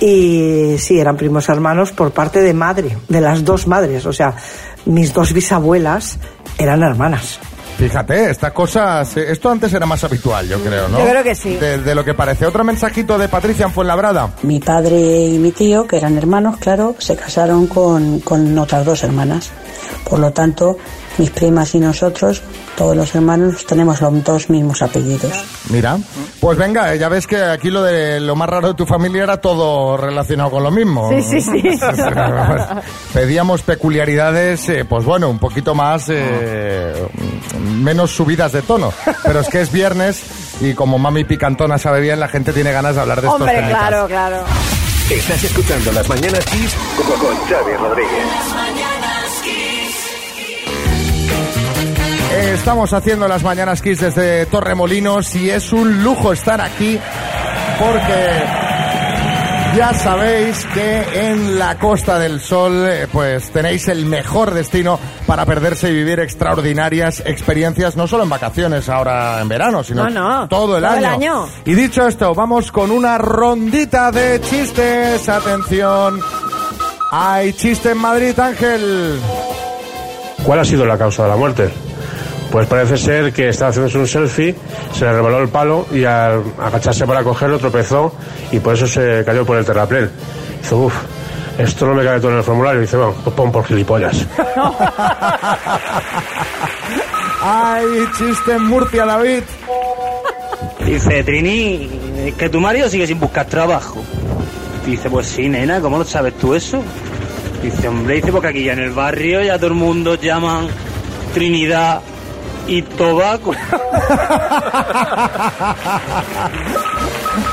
[0.00, 4.34] Y sí, eran primos hermanos por parte de madre, de las dos madres, o sea,
[4.84, 6.18] mis dos bisabuelas
[6.56, 7.40] eran hermanas.
[7.78, 10.98] Fíjate, esta cosa, se- esto antes era más habitual, yo creo, ¿no?
[10.98, 11.54] Yo creo que sí.
[11.56, 12.44] De, de lo que parece.
[12.44, 14.34] Otro mensajito de Patricia en Fuenlabrada.
[14.42, 19.04] Mi padre y mi tío, que eran hermanos, claro, se casaron con, con otras dos
[19.04, 19.50] hermanas.
[20.10, 20.76] Por lo tanto,
[21.18, 22.42] mis primas y nosotros,
[22.76, 25.32] todos los hermanos, tenemos los dos mismos apellidos.
[25.70, 25.98] Mira,
[26.40, 29.40] pues venga, ya ves que aquí lo de lo más raro de tu familia era
[29.40, 31.10] todo relacionado con lo mismo.
[31.10, 31.62] Sí, sí, sí.
[33.12, 36.94] Pedíamos peculiaridades, eh, pues bueno, un poquito más, eh,
[37.58, 38.92] menos subidas de tono.
[39.24, 40.22] Pero es que es viernes
[40.60, 43.68] y como mami picantona sabe bien, la gente tiene ganas de hablar de estos Hombre,
[43.68, 44.44] claro, claro.
[45.10, 48.97] Estás escuchando Las Mañanas Kiss con, con Xavi Rodríguez.
[52.68, 57.00] Estamos haciendo las mañanas Kiss desde Torremolinos y es un lujo estar aquí
[57.78, 58.44] porque
[59.74, 65.46] ya sabéis que en la Costa del Sol eh, pues tenéis el mejor destino para
[65.46, 70.48] perderse y vivir extraordinarias experiencias, no solo en vacaciones ahora en verano, sino No, no,
[70.48, 71.14] todo el todo el año.
[71.14, 71.48] año.
[71.64, 75.26] Y dicho esto, vamos con una rondita de chistes.
[75.26, 76.20] Atención.
[77.12, 79.18] Hay chiste en Madrid, Ángel.
[80.44, 81.87] ¿Cuál ha sido la causa de la muerte?
[82.50, 84.54] Pues parece ser que estaba haciéndose un selfie,
[84.92, 88.14] se le rebaló el palo y al agacharse para cogerlo tropezó
[88.50, 90.10] y por eso se cayó por el terraplén.
[90.62, 90.94] Dice, uff,
[91.58, 92.80] esto no me cabe todo en el formulario.
[92.80, 94.26] Dice, bueno, pues pon por gilipollas.
[97.42, 99.42] Hay chiste en Murcia, David.
[100.86, 101.90] Dice, Trini,
[102.26, 104.02] es que tu marido sigue sin buscar trabajo.
[104.86, 106.82] Dice, pues sí, nena, ¿cómo lo sabes tú eso?
[107.62, 110.68] Dice, hombre, dice, porque aquí ya en el barrio ya todo el mundo llaman
[111.34, 112.00] Trinidad
[112.68, 113.52] y Tobaco.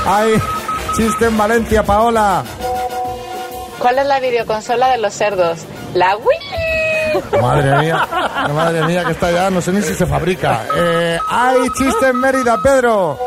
[0.06, 0.34] Hay
[0.96, 2.44] chiste en Valencia, Paola.
[3.80, 5.64] ¿Cuál es la videoconsola de los cerdos?
[5.94, 6.36] La Wii.
[7.40, 8.06] Madre mía,
[8.54, 10.66] madre mía, que está ya, no sé ni si se fabrica.
[10.76, 13.18] Eh, hay chiste en Mérida, Pedro.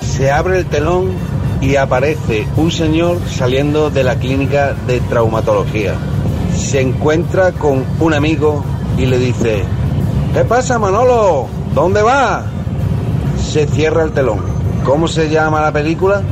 [0.00, 1.12] Se abre el telón
[1.60, 5.94] y aparece un señor saliendo de la clínica de traumatología.
[6.56, 8.64] Se encuentra con un amigo
[8.96, 9.64] y le dice,
[10.34, 11.46] ¿qué pasa Manolo?
[11.74, 12.42] ¿Dónde va?
[13.38, 14.40] Se cierra el telón.
[14.84, 16.22] ¿Cómo se llama la película?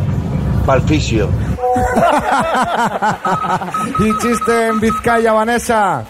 [0.64, 1.28] Palficio.
[4.00, 6.04] y chiste en Vizcaya, Vanessa.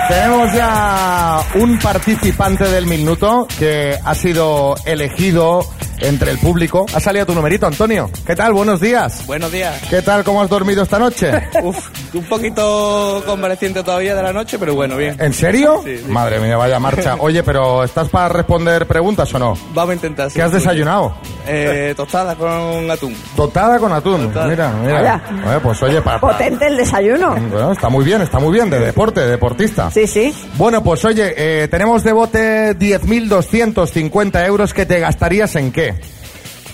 [0.07, 5.65] Tenemos ya un participante del minuto que ha sido elegido
[5.99, 6.85] entre el público.
[6.93, 8.09] Ha salido tu numerito, Antonio.
[8.25, 8.53] ¿Qué tal?
[8.53, 9.25] Buenos días.
[9.25, 9.81] Buenos días.
[9.89, 10.23] ¿Qué tal?
[10.23, 11.31] ¿Cómo has dormido esta noche?
[11.63, 15.15] Uf, un poquito convaleciente todavía de la noche, pero bueno, bien.
[15.19, 15.81] ¿En serio?
[15.83, 16.05] Sí, sí.
[16.09, 17.15] Madre mía, vaya marcha.
[17.19, 19.57] Oye, pero ¿estás para responder preguntas o no?
[19.73, 20.29] Vamos a intentar.
[20.29, 20.35] sí.
[20.35, 21.15] ¿Qué has desayunado?
[21.47, 23.15] Eh, tostada con atún.
[23.35, 24.25] Totada con atún.
[24.25, 24.47] Tostada.
[24.47, 24.93] Mira, mira.
[24.95, 25.21] Vaya.
[25.47, 26.19] Oye, pues oye, para...
[26.19, 27.35] Potente el desayuno.
[27.35, 29.91] Bueno, está muy bien, está muy bien, de deporte, de deportista.
[29.91, 30.33] Sí, sí.
[30.57, 35.92] Bueno, pues oye, eh, tenemos de bote 10.250 euros que te gastarías en qué?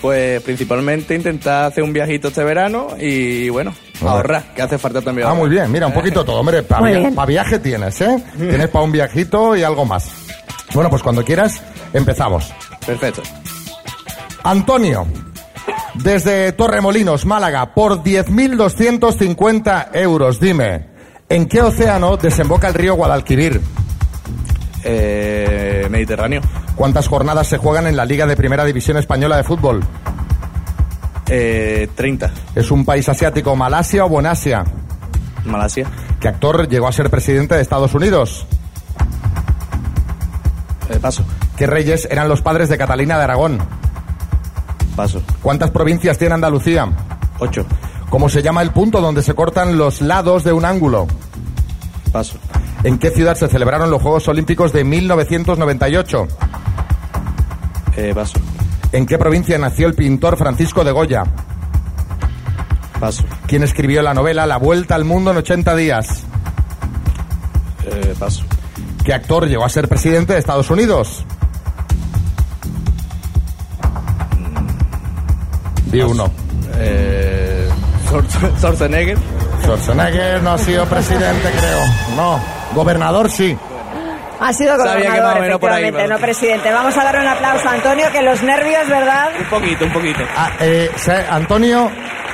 [0.00, 5.26] Pues principalmente intentar hacer un viajito este verano y bueno, ahorrar, que hace falta también.
[5.26, 5.46] Ah, ahorrar.
[5.46, 8.22] muy bien, mira, un poquito todo, hombre, para viaje tienes, ¿eh?
[8.38, 10.10] Tienes para un viajito y algo más.
[10.72, 12.50] Bueno, pues cuando quieras, empezamos.
[12.86, 13.22] Perfecto.
[14.42, 15.06] Antonio,
[15.94, 20.86] desde Torremolinos, Málaga, por 10.250 euros, dime,
[21.28, 23.60] ¿en qué océano desemboca el río Guadalquivir?
[24.84, 26.40] Eh, Mediterráneo.
[26.80, 29.84] ¿Cuántas jornadas se juegan en la Liga de Primera División Española de Fútbol?
[31.28, 32.32] Eh, 30.
[32.54, 34.64] ¿Es un país asiático, Malasia o Buenasia?
[35.44, 35.86] Malasia.
[36.18, 38.46] ¿Qué actor llegó a ser presidente de Estados Unidos?
[40.88, 41.22] Eh, paso.
[41.54, 43.58] ¿Qué reyes eran los padres de Catalina de Aragón?
[44.96, 45.20] Paso.
[45.42, 46.88] ¿Cuántas provincias tiene Andalucía?
[47.40, 47.66] Ocho.
[48.08, 51.06] ¿Cómo se llama el punto donde se cortan los lados de un ángulo?
[52.10, 52.38] Paso.
[52.82, 56.28] ¿En qué ciudad se celebraron los Juegos Olímpicos de 1998?
[57.96, 58.38] Eh, paso.
[58.92, 61.24] ¿En qué provincia nació el pintor Francisco de Goya?
[62.98, 63.24] Paso.
[63.46, 66.22] ¿Quién escribió la novela La Vuelta al Mundo en 80 días?
[67.84, 68.44] Eh, paso.
[69.04, 71.24] ¿Qué actor llegó a ser presidente de Estados Unidos?
[75.86, 76.30] Di uno.
[76.76, 77.68] Eh,
[78.08, 79.18] Schwar- Schwarzenegger.
[79.62, 82.16] Schwarzenegger no ha sido presidente, creo.
[82.16, 82.59] No.
[82.74, 83.56] Gobernador sí.
[84.40, 86.70] Ha sido que gobernador, por ahí, pero- no presidente.
[86.70, 89.28] Vamos a darle un aplauso a Antonio, que los nervios, ¿verdad?
[89.38, 90.20] Un poquito, un poquito.
[90.34, 90.90] Ah, eh,
[91.28, 91.90] Antonio,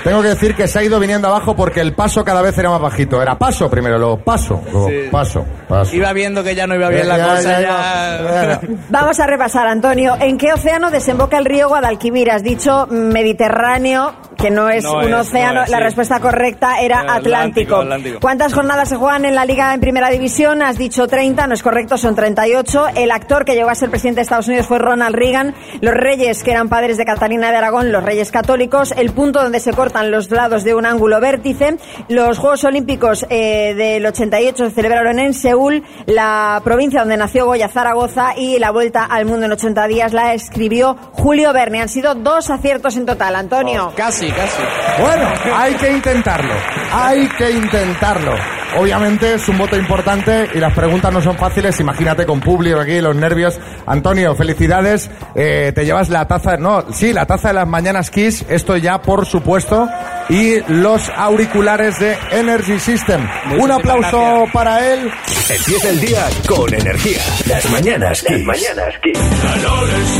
[0.07, 2.71] tengo que decir que se ha ido viniendo abajo porque el paso cada vez era
[2.71, 3.21] más bajito.
[3.21, 4.95] Era paso primero, luego paso, luego Sí.
[5.11, 5.97] paso, paso.
[5.97, 8.61] Iba viendo que ya no iba bien Eh, la ya, cosa, ya ya.
[8.91, 10.17] Vamos a repasar, Antonio.
[10.21, 12.31] ¿En qué océano desemboca el río Guadalquivir?
[12.31, 15.55] Has dicho Mediterráneo, que no es No un es, océano.
[15.55, 15.83] no es, la sí.
[15.85, 17.17] respuesta correcta era Atlántico.
[17.27, 18.19] Atlántico, Atlántico.
[18.21, 20.63] ¿Cuántas jornadas se juegan en la Liga en Primera División?
[20.63, 22.87] Has dicho 30, no es correcto, son 38.
[22.95, 25.55] El actor que llegó a ser presidente de Estados Unidos fue Ronald Reagan.
[25.81, 28.93] Los reyes, que eran padres de Catalina de Aragón, los reyes católicos.
[28.97, 31.79] El punto donde se corta cortan los lados de un ángulo vértice.
[32.09, 37.69] Los Juegos Olímpicos eh, del 88 se celebraron en Seúl, la provincia donde nació Goya
[37.69, 41.81] Zaragoza y la vuelta al mundo en 80 días la escribió Julio Verne.
[41.81, 43.93] Han sido dos aciertos en total, Antonio.
[43.97, 44.63] Casi, casi.
[45.01, 46.55] Bueno, hay que intentarlo.
[46.93, 48.33] Hay que intentarlo.
[48.79, 51.81] Obviamente es un voto importante y las preguntas no son fáciles.
[51.81, 53.59] Imagínate con público aquí, los nervios.
[53.87, 55.11] Antonio, felicidades.
[55.35, 58.45] Eh, te llevas la taza, no, sí, la taza de las mañanas Kiss.
[58.49, 59.89] Esto ya, por supuesto.
[60.29, 63.27] Y los auriculares de Energy System.
[63.59, 64.53] un aplauso gracias.
[64.53, 65.11] para él.
[65.49, 67.21] Empieza el día con energía.
[67.47, 68.45] Las mañanas Kiss.
[68.45, 68.95] mañanas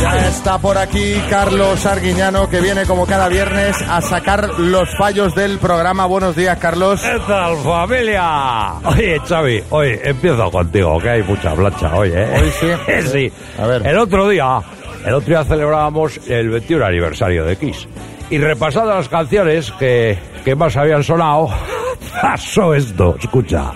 [0.01, 5.35] Ya está por aquí Carlos Arguiñano, que viene como cada viernes a sacar los fallos
[5.35, 6.05] del programa.
[6.05, 7.01] Buenos días, Carlos.
[7.01, 8.46] ¿Qué tal, familia?
[8.85, 12.27] Oye, Xavi, hoy empiezo contigo, que hay mucha plancha hoy, ¿eh?
[12.41, 13.09] Hoy sí.
[13.11, 13.31] sí.
[13.61, 13.85] A ver.
[13.85, 14.61] El otro día,
[15.05, 17.87] el otro día celebrábamos el 21 aniversario de Kiss.
[18.29, 21.49] Y repasando las canciones que, que más habían sonado,
[22.21, 23.71] pasó esto, escucha.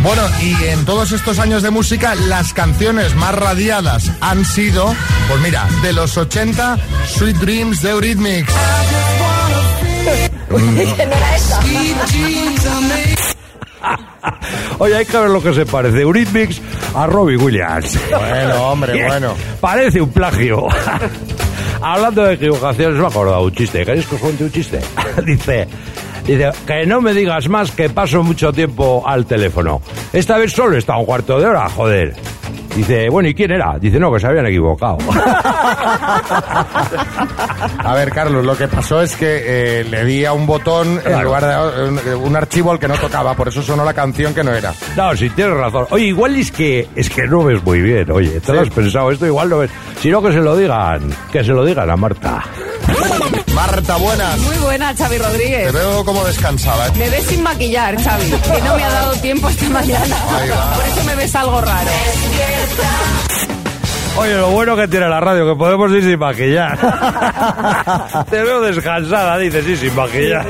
[0.00, 4.94] Bueno, y en todos estos años de música, las canciones más radiadas han sido,
[5.28, 8.52] pues mira, de los 80, Sweet Dreams de Eurythmics.
[10.48, 11.60] que no era esa.
[14.78, 16.60] Oye, hay que ver lo que se parece Eurythmics
[16.94, 17.98] a Robbie Williams.
[18.10, 19.34] Bueno, hombre, bueno.
[19.60, 20.66] Parece un plagio.
[21.80, 23.84] Hablando de equivocaciones, me he acordado un chiste.
[23.84, 24.80] ¿Queréis que os cuente un chiste?
[25.24, 25.68] dice,
[26.26, 29.80] dice, que no me digas más que paso mucho tiempo al teléfono.
[30.12, 32.14] Esta vez solo está un cuarto de hora, joder.
[32.74, 33.76] Dice, bueno, ¿y quién era?
[33.78, 34.98] Dice, no, que se habían equivocado.
[37.78, 41.22] A ver, Carlos, lo que pasó es que eh, le di a un botón en
[41.22, 44.44] lugar de un, un archivo al que no tocaba, por eso sonó la canción que
[44.44, 44.72] no era.
[44.96, 45.86] No, sí, tienes razón.
[45.90, 49.10] Oye, igual es que es que no ves muy bien, oye, te lo has pensado,
[49.10, 49.70] esto igual no ves.
[50.00, 52.44] Si no, que se lo digan, que se lo digan a Marta.
[53.58, 54.38] Marta, buenas.
[54.38, 55.72] Muy buena, Xavi Te Rodríguez.
[55.72, 56.86] veo como descansada.
[56.86, 56.92] ¿eh?
[56.96, 60.16] Me ves sin maquillar, Xavi, que no me ha dado tiempo esta mañana.
[60.38, 60.74] Ahí va.
[60.76, 61.90] Por eso me ves algo raro.
[64.16, 66.78] Oye, lo bueno que tiene la radio, que podemos ir sin maquillar.
[68.30, 70.46] Te veo descansada, dices, sí, sin maquillar.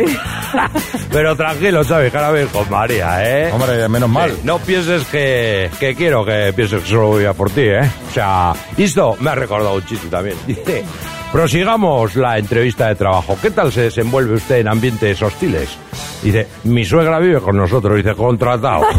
[1.11, 2.13] Pero tranquilo, ¿sabes?
[2.13, 3.51] Cada vez con María, ¿eh?
[3.55, 4.31] Hombre, menos mal.
[4.33, 7.91] Sí, no pienses que, que quiero que pienses que solo voy a por ti, ¿eh?
[8.11, 10.37] O sea, esto me ha recordado un chiste también.
[10.47, 10.85] Dice,
[11.33, 13.37] prosigamos la entrevista de trabajo.
[13.41, 15.77] ¿Qué tal se desenvuelve usted en ambientes hostiles?
[16.23, 18.83] Dice, mi suegra vive con nosotros, dice, contratado.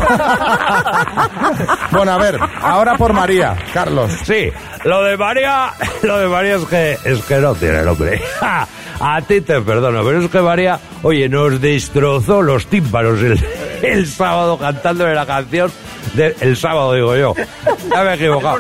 [1.91, 4.11] Bueno, a ver, ahora por María, Carlos.
[4.23, 4.51] Sí,
[4.85, 8.21] lo de María, lo de María es que, es que no tiene nombre.
[9.01, 13.39] A ti te perdono, pero es que María, oye, nos destrozó los tímpanos el,
[13.81, 15.71] el sábado cantándole la canción
[16.15, 17.33] el sábado, digo yo.
[17.89, 18.57] Ya me he equivocado.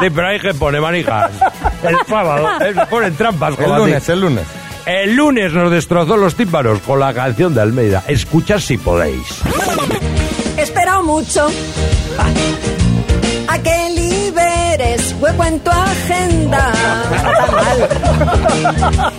[0.00, 1.30] Sí, pero hay que pone manijas.
[1.84, 3.56] El sábado, eh, ponen trampas.
[3.58, 4.44] El lunes, el lunes.
[4.86, 8.02] El lunes nos destrozó los tímpanos con la canción de Almeida.
[8.08, 9.40] Escuchad si podéis.
[10.56, 11.48] He esperado mucho
[13.46, 16.72] a que liberes hueco en tu agenda.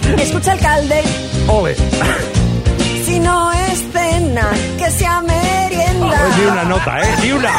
[0.18, 1.04] Escucha, alcalde,
[1.48, 1.76] Ole.
[3.06, 5.22] si no es cena, que sea
[6.16, 6.38] merienda.
[6.38, 7.16] Ni una nota, ¿eh?
[7.22, 7.52] Ni una.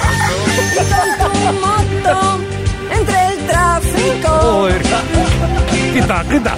[1.61, 2.41] Moto
[2.91, 4.29] entre el tráfico.
[4.29, 4.83] Joder.
[5.93, 6.57] Quita, quita.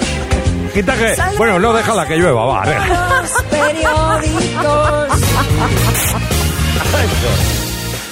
[0.74, 1.16] Quita que.
[1.38, 2.62] Bueno, no, déjala que llueva, va.
[2.64, 3.22] venga.
[3.22, 5.09] Los periódicos.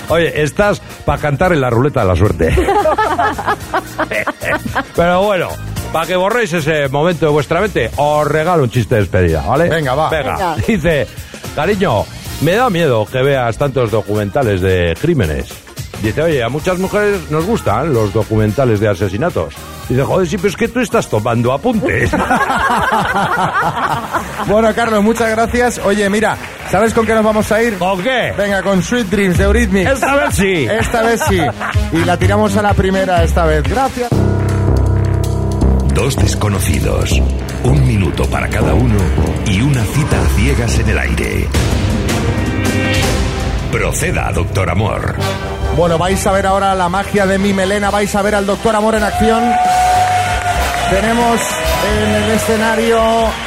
[0.08, 2.54] Oye, estás para cantar en la ruleta de la suerte.
[4.96, 5.48] Pero bueno,
[5.92, 9.68] para que borréis ese momento de vuestra mente, os regalo un chiste de despedida, ¿vale?
[9.68, 10.10] Venga, va.
[10.10, 10.32] Venga.
[10.32, 10.56] Venga.
[10.66, 11.06] Dice,
[11.54, 12.04] cariño,
[12.40, 15.48] me da miedo que veas tantos documentales de crímenes.
[16.02, 19.54] Dice, oye, a muchas mujeres nos gustan los documentales de asesinatos.
[19.88, 22.10] Dice, joder, sí, pero es que tú estás tomando apuntes.
[24.46, 25.80] Bueno, Carlos, muchas gracias.
[25.84, 26.36] Oye, mira,
[26.70, 27.78] ¿sabes con qué nos vamos a ir?
[27.78, 28.34] ¿Con qué?
[28.36, 29.90] Venga, con Sweet Dreams de Eurythmics.
[29.92, 30.66] Esta vez sí.
[30.70, 31.40] Esta vez sí.
[31.92, 33.62] Y la tiramos a la primera esta vez.
[33.62, 34.10] Gracias.
[35.94, 37.12] Dos desconocidos,
[37.62, 38.98] un minuto para cada uno
[39.46, 41.48] y una cita a ciegas en el aire.
[43.74, 45.16] Proceda, doctor Amor.
[45.76, 48.76] Bueno, vais a ver ahora la magia de mi melena, vais a ver al doctor
[48.76, 49.42] Amor en acción.
[50.90, 51.40] Tenemos
[52.00, 53.00] en el escenario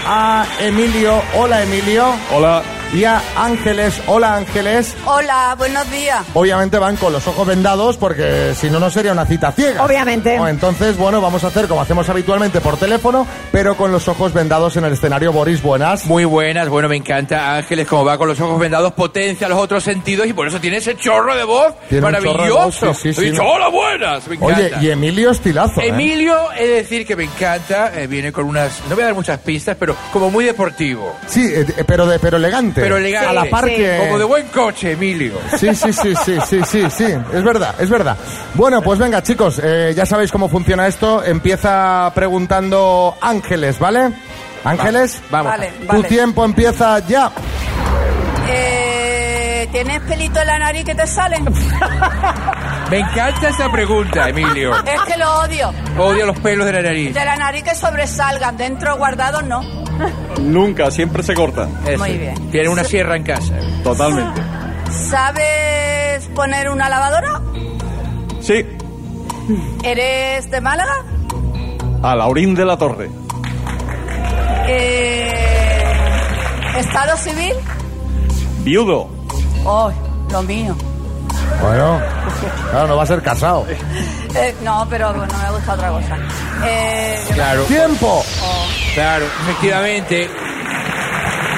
[0.05, 1.21] a Emilio.
[1.33, 2.07] Hola, Emilio.
[2.35, 2.61] Hola.
[2.93, 4.01] Y a Ángeles.
[4.07, 4.95] Hola Ángeles.
[5.05, 6.25] Hola, buenos días.
[6.33, 9.83] Obviamente van con los ojos vendados porque si no, no sería una cita ciega.
[9.83, 10.37] Obviamente.
[10.37, 14.33] No, entonces, bueno, vamos a hacer como hacemos habitualmente por teléfono, pero con los ojos
[14.33, 15.31] vendados en el escenario.
[15.33, 16.05] Boris, buenas.
[16.05, 19.83] Muy buenas, bueno, me encanta Ángeles, como va con los ojos vendados, potencia los otros
[19.83, 22.85] sentidos y por eso tiene ese chorro de voz Tiene un chorro de maravilloso.
[22.87, 23.49] voz, sí, sí, He sí, dicho, no.
[23.49, 24.55] hola, buenas, me encanta.
[24.55, 25.81] Oye, y Emilio estilazo.
[25.81, 25.87] ¿eh?
[25.89, 29.15] Emilio, he de decir que me encanta, eh, viene con unas, no voy a dar
[29.15, 31.15] muchas pistas, pero como muy deportivo.
[31.27, 32.76] Sí, eh, pero, de, pero elegante.
[32.81, 33.29] Pero elegante.
[33.29, 33.97] A la par que...
[33.99, 35.33] Como de buen coche, Emilio.
[35.57, 38.17] Sí, sí, sí, sí, sí, sí, sí, es verdad, es verdad.
[38.53, 41.23] Bueno, pues venga, chicos, eh, ya sabéis cómo funciona esto.
[41.23, 44.11] Empieza preguntando Ángeles, ¿vale?
[44.63, 45.51] Ángeles, vamos.
[45.51, 47.31] Vale, tu tiempo empieza ya.
[48.49, 51.45] Eh, ¿Tienes pelito en la nariz que te salen?
[52.89, 54.71] Me encanta esa pregunta, Emilio.
[54.85, 55.73] Es que lo odio.
[55.97, 57.13] Odio los pelos de la nariz.
[57.13, 59.61] De la nariz que sobresalgan, dentro guardados no.
[60.41, 61.67] Nunca, siempre se corta.
[61.85, 61.97] Eso.
[61.99, 62.49] Muy bien.
[62.51, 63.53] Tiene una sierra en casa.
[63.83, 64.41] Totalmente.
[65.09, 67.41] ¿Sabes poner una lavadora?
[68.39, 68.65] Sí,
[69.83, 70.93] ¿Eres de Málaga?
[72.03, 73.09] a Laurín de la Torre.
[74.67, 75.31] Eh,
[76.77, 77.53] ¿Estado civil?
[78.63, 79.09] Viudo.
[79.65, 79.91] Oh,
[80.31, 80.75] lo mío.
[81.61, 82.01] Bueno,
[82.71, 83.65] claro, no va a ser casado.
[84.35, 86.15] Eh, no, pero bueno, me gusta otra cosa.
[86.63, 87.63] Eh, Claro.
[87.63, 88.23] ¡Tiempo!
[88.93, 90.29] Claro, efectivamente.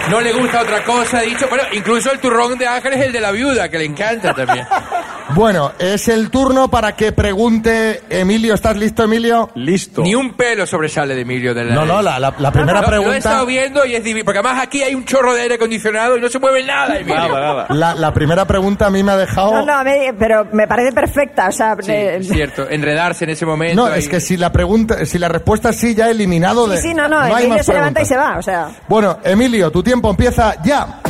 [0.10, 1.50] No le gusta otra cosa, ha dicho.
[1.50, 4.66] Bueno, incluso el turrón de Ángeles es el de la viuda, que le encanta también.
[5.36, 8.54] Bueno, es el turno para que pregunte Emilio.
[8.56, 9.50] ¿Estás listo, Emilio?
[9.56, 10.02] Listo.
[10.02, 12.82] Ni un pelo sobresale de Emilio de la No, no, la, la- la primera No,
[12.82, 13.18] Lo he pregunta...
[13.18, 14.26] estado viendo y es divino.
[14.26, 17.16] Porque además aquí hay un chorro de aire acondicionado y no se mueve nada, Emilio.
[17.16, 17.66] Nada, nada.
[17.70, 19.54] La, la primera pregunta a mí me ha dejado...
[19.54, 21.48] No, no, a mí- pero me parece perfecta.
[21.48, 22.68] O sea, Sí, es cierto.
[22.70, 23.76] Enredarse en ese momento.
[23.76, 24.00] No, ahí.
[24.00, 26.78] es que si la pregunta, si la respuesta es sí, ya he eliminado de...
[26.78, 28.38] sí, sí, no, no, Emilio más se levanta y se va.
[28.38, 31.02] O sea, Bueno, Emilio, tu tiempo empieza ya.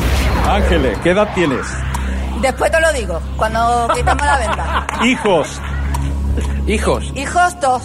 [0.47, 1.65] Ángeles, ¿qué edad tienes?
[2.41, 4.87] Después te lo digo, cuando quitamos la venda.
[5.03, 5.61] Hijos.
[6.67, 7.11] Hijos.
[7.15, 7.83] Hijos, dos.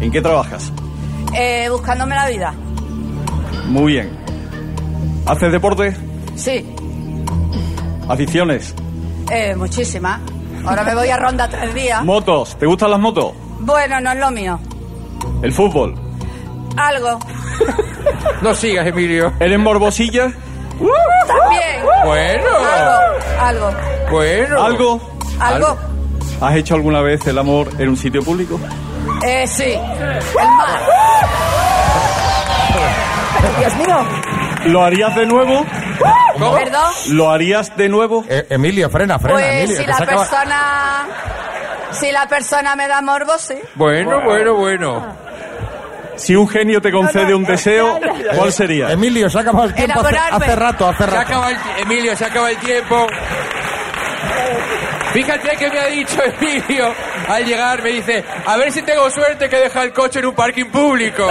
[0.00, 0.72] ¿En qué trabajas?
[1.34, 2.54] Eh, buscándome la vida.
[3.66, 4.18] Muy bien.
[5.26, 5.96] ¿Haces deporte?
[6.34, 6.66] Sí,
[8.08, 8.74] ¿Aficiones?
[9.30, 10.20] eh, muchísimas.
[10.66, 12.04] Ahora me voy a ronda tres días.
[12.04, 12.56] ¿Motos?
[12.58, 13.32] ¿Te gustan las motos?
[13.60, 14.58] Bueno, no es lo mío.
[15.42, 15.94] ¿El fútbol?
[16.76, 17.18] Algo.
[18.42, 19.32] No sigas, Emilio.
[19.38, 20.32] ¿Eres morbosilla?
[21.26, 21.82] También.
[22.04, 22.48] Bueno.
[22.58, 23.70] Algo.
[23.70, 23.74] Algo.
[24.10, 24.62] Bueno.
[24.62, 25.00] ¿Algo?
[25.40, 25.78] Algo.
[26.40, 28.58] ¿Has hecho alguna vez el amor en un sitio público?
[29.24, 29.72] Eh, sí.
[29.74, 30.80] El mar.
[33.58, 33.96] Dios mío.
[34.66, 35.64] ¿Lo harías de nuevo?
[36.38, 36.92] ¿Perdón?
[37.10, 38.24] ¿Lo harías de nuevo?
[38.28, 39.76] Eh, Emilio, frena, frena, Pues Emilio.
[39.76, 41.06] si que la se acaba- persona...
[41.92, 43.54] Si la persona me da morbo, sí.
[43.74, 45.04] Bueno, bueno, bueno.
[46.16, 47.98] Si un genio te concede un deseo,
[48.36, 48.90] ¿cuál sería?
[48.92, 51.20] Emilio, se ha acabado el tiempo hace, rato, hace Se rato.
[51.20, 53.06] acaba el, Emilio, se acaba el tiempo.
[55.12, 56.92] Fíjate que me ha dicho Emilio
[57.28, 60.34] al llegar, me dice, a ver si tengo suerte que deja el coche en un
[60.34, 61.28] parking público.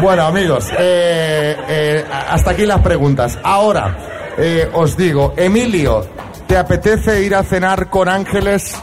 [0.00, 3.38] Bueno, amigos, eh, eh, hasta aquí las preguntas.
[3.42, 3.96] Ahora,
[4.36, 6.06] eh, os digo, Emilio,
[6.46, 8.76] ¿te apetece ir a cenar con Ángeles?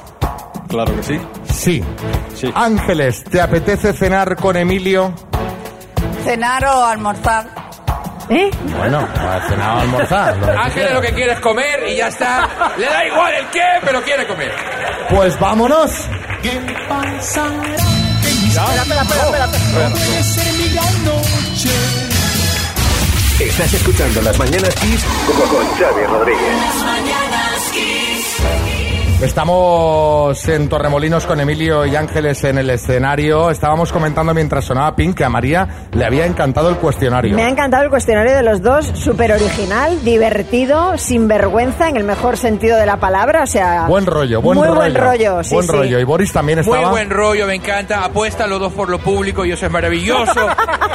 [0.69, 1.19] Claro que sí.
[1.59, 1.83] Sí.
[2.35, 2.49] Sí.
[2.55, 5.13] Ángeles, ¿te apetece cenar con Emilio?
[6.23, 7.47] Cenar o almorzar.
[8.29, 8.49] ¿Eh?
[8.77, 10.37] Bueno, a cenar o almorzar.
[10.37, 12.47] lo que tú Ángeles lo que quiere es comer y ya está.
[12.77, 14.53] Le da igual el qué, pero quiere comer.
[15.09, 15.91] Pues vámonos.
[23.41, 26.55] Estás escuchando Las Mañanas Kiss con, con Xavi Rodríguez.
[29.21, 33.49] Estamos en Torremolinos con Emilio y Ángeles en el escenario.
[33.49, 37.35] Estábamos comentando mientras sonaba Pink que a María le había encantado el cuestionario.
[37.35, 42.05] Me ha encantado el cuestionario de los dos, súper original, divertido, sin vergüenza, en el
[42.05, 43.87] mejor sentido de la palabra, o sea...
[43.87, 44.79] Buen rollo, buen muy rollo.
[44.79, 45.71] buen rollo, sí, Buen sí.
[45.73, 45.99] rollo.
[45.99, 46.79] Y Boris también estaba.
[46.83, 48.05] Muy buen rollo, me encanta.
[48.05, 50.47] Apuesta los dos por lo público y eso es maravilloso.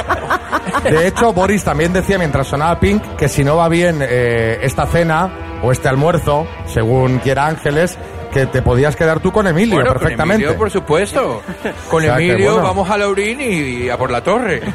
[0.83, 4.87] De hecho, Boris también decía mientras sonaba Pink que si no va bien eh, esta
[4.87, 7.97] cena o este almuerzo, según quiera Ángeles,
[8.35, 10.43] que te podías quedar tú con Emilio Bueno, perfectamente.
[10.43, 11.41] Con Emilio, por supuesto.
[11.89, 12.67] Con O sea, que Emilio bueno.
[12.67, 14.61] vamos a Laurín y a por la torre.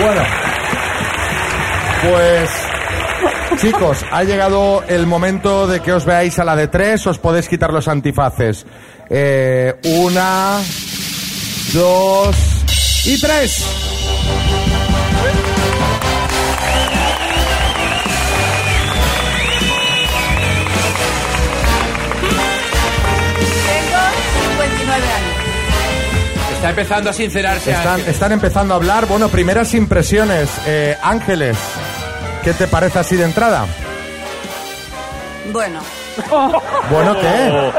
[0.00, 0.22] Bueno,
[2.02, 2.50] pues
[3.60, 7.48] chicos, ha llegado el momento de que os veáis a la de tres, os podéis
[7.48, 8.66] quitar los antifaces.
[9.08, 10.58] Eh, una,
[11.72, 12.36] dos
[13.04, 13.81] y tres.
[26.62, 27.72] Está empezando a sincerarse.
[27.72, 28.14] Están, Ángeles.
[28.14, 29.06] están empezando a hablar.
[29.06, 30.48] Bueno, primeras impresiones.
[30.64, 31.56] Eh, Ángeles,
[32.44, 33.66] ¿qué te parece así de entrada?
[35.52, 35.80] Bueno.
[36.90, 37.72] Bueno, ¿qué?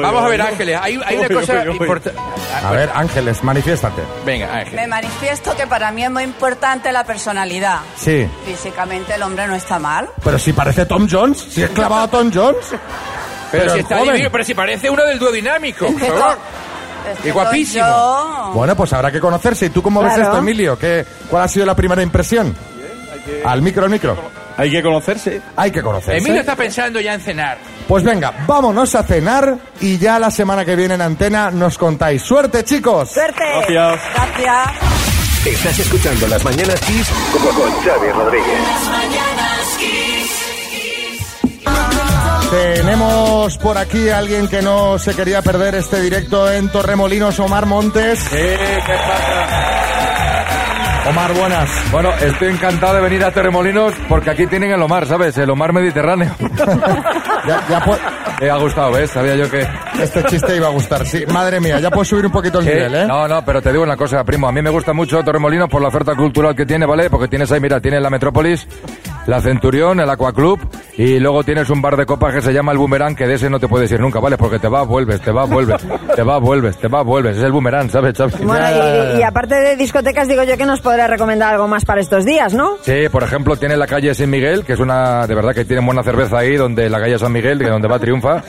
[0.00, 1.76] Vamos a ver, Ángeles, hay, hay una Uy, cosa uy, uy.
[1.76, 2.20] importante.
[2.64, 4.00] A ver, Ángeles, manifiéstate.
[4.24, 4.80] Venga, Ángeles.
[4.80, 7.80] Me manifiesto que para mí es muy importante la personalidad.
[7.96, 8.26] Sí.
[8.46, 10.08] Físicamente el hombre no está mal.
[10.24, 12.64] Pero si parece Tom Jones, si es clavado a Tom Jones.
[13.50, 14.12] Pero, si el está joven.
[14.14, 16.38] divino, pero si parece uno del dúo dinámico, por favor.
[17.12, 17.86] Es que Y guapísimo.
[17.86, 18.50] yo.
[18.54, 19.66] Bueno, pues habrá que conocerse.
[19.66, 20.78] ¿Y tú cómo ves esto, Emilio?
[20.78, 22.54] ¿Qué, ¿Cuál ha sido la primera impresión?
[23.44, 24.16] Al micro, al micro.
[24.56, 25.42] Hay que conocerse.
[25.56, 26.18] Hay que conocerse.
[26.18, 27.58] Emilio está pensando ya en cenar.
[27.86, 32.22] Pues venga, vámonos a cenar y ya la semana que viene en antena nos contáis.
[32.22, 33.10] ¡Suerte, chicos!
[33.10, 33.44] ¡Suerte!
[33.68, 34.00] Gracias.
[34.14, 35.46] Gracias.
[35.46, 38.60] Estás escuchando Las Mañanas Kiss con con Xavi Rodríguez.
[42.56, 47.66] Tenemos por aquí a alguien que no se quería perder este directo en Torremolinos, Omar
[47.66, 48.26] Montes.
[48.30, 49.86] ¿qué pasa?
[51.10, 51.68] Omar, buenas.
[51.92, 55.36] Bueno, estoy encantado de venir a Torremolinos porque aquí tienen el Omar, ¿sabes?
[55.38, 56.34] El Omar Mediterráneo.
[57.46, 57.82] ya, ya
[58.40, 59.10] Me ha gustado, ¿ves?
[59.10, 59.68] Sabía yo que...
[60.00, 61.24] Este chiste iba a gustar, sí.
[61.32, 63.06] Madre mía, ya puedes subir un poquito el Sí, nivel, ¿eh?
[63.06, 64.48] No, no, pero te digo una cosa, primo.
[64.48, 67.08] A mí me gusta mucho Torremolinos por la oferta cultural que tiene, ¿vale?
[67.10, 68.66] Porque tienes ahí, mira, tienes la Metrópolis,
[69.26, 70.60] la Centurión, el Aquaclub
[70.96, 73.50] y luego tienes un bar de copas que se llama el Boomerang, que de ese
[73.50, 74.36] no te puedes ir nunca, ¿vale?
[74.36, 75.82] Porque te vas, vuelves, te vas, vuelves,
[76.14, 77.36] te vas, vuelves, te vas, vuelves.
[77.36, 78.16] Es el Boomerang, ¿sabes?
[78.42, 78.66] Bueno,
[79.14, 82.24] y, y aparte de discotecas, digo yo que nos podrá recomendar algo más para estos
[82.24, 82.76] días, ¿no?
[82.82, 85.84] Sí, por ejemplo, tiene la calle San Miguel, que es una, de verdad que tiene
[85.84, 88.42] buena cerveza ahí, donde la calle San Miguel, que donde va triunfa.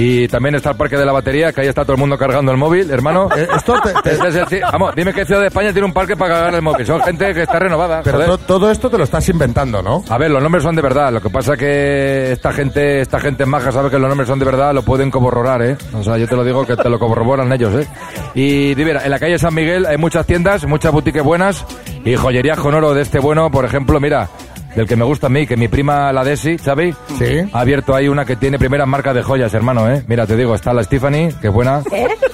[0.00, 2.52] Y también está el Parque de la Batería, que ahí está todo el mundo cargando
[2.52, 3.28] el móvil, hermano.
[3.36, 6.34] Eh, esto te- te- es vamos, dime qué ciudad de España tiene un parque para
[6.34, 6.86] cargar el móvil.
[6.86, 8.02] Son gente que está renovada.
[8.04, 8.30] Pero joder.
[8.30, 10.04] to- todo esto te lo estás inventando, ¿no?
[10.08, 11.12] A ver, los nombres son de verdad.
[11.12, 14.44] Lo que pasa que esta gente, esta gente maja sabe que los nombres son de
[14.44, 15.76] verdad, lo pueden corroborar, ¿eh?
[15.92, 17.88] O sea, yo te lo digo que te lo corroboran ellos, ¿eh?
[18.34, 21.64] Y di, mira, en la calle San Miguel hay muchas tiendas, muchas boutiques buenas
[22.04, 24.28] y joyerías con oro de este bueno, por ejemplo, mira,
[24.78, 26.94] del que me gusta a mí, que mi prima la Desi, ¿sabes?
[27.18, 27.40] Sí.
[27.52, 30.04] Ha abierto ahí una que tiene primeras marcas de joyas, hermano, ¿eh?
[30.06, 31.82] Mira, te digo, está la Stephanie, que es buena.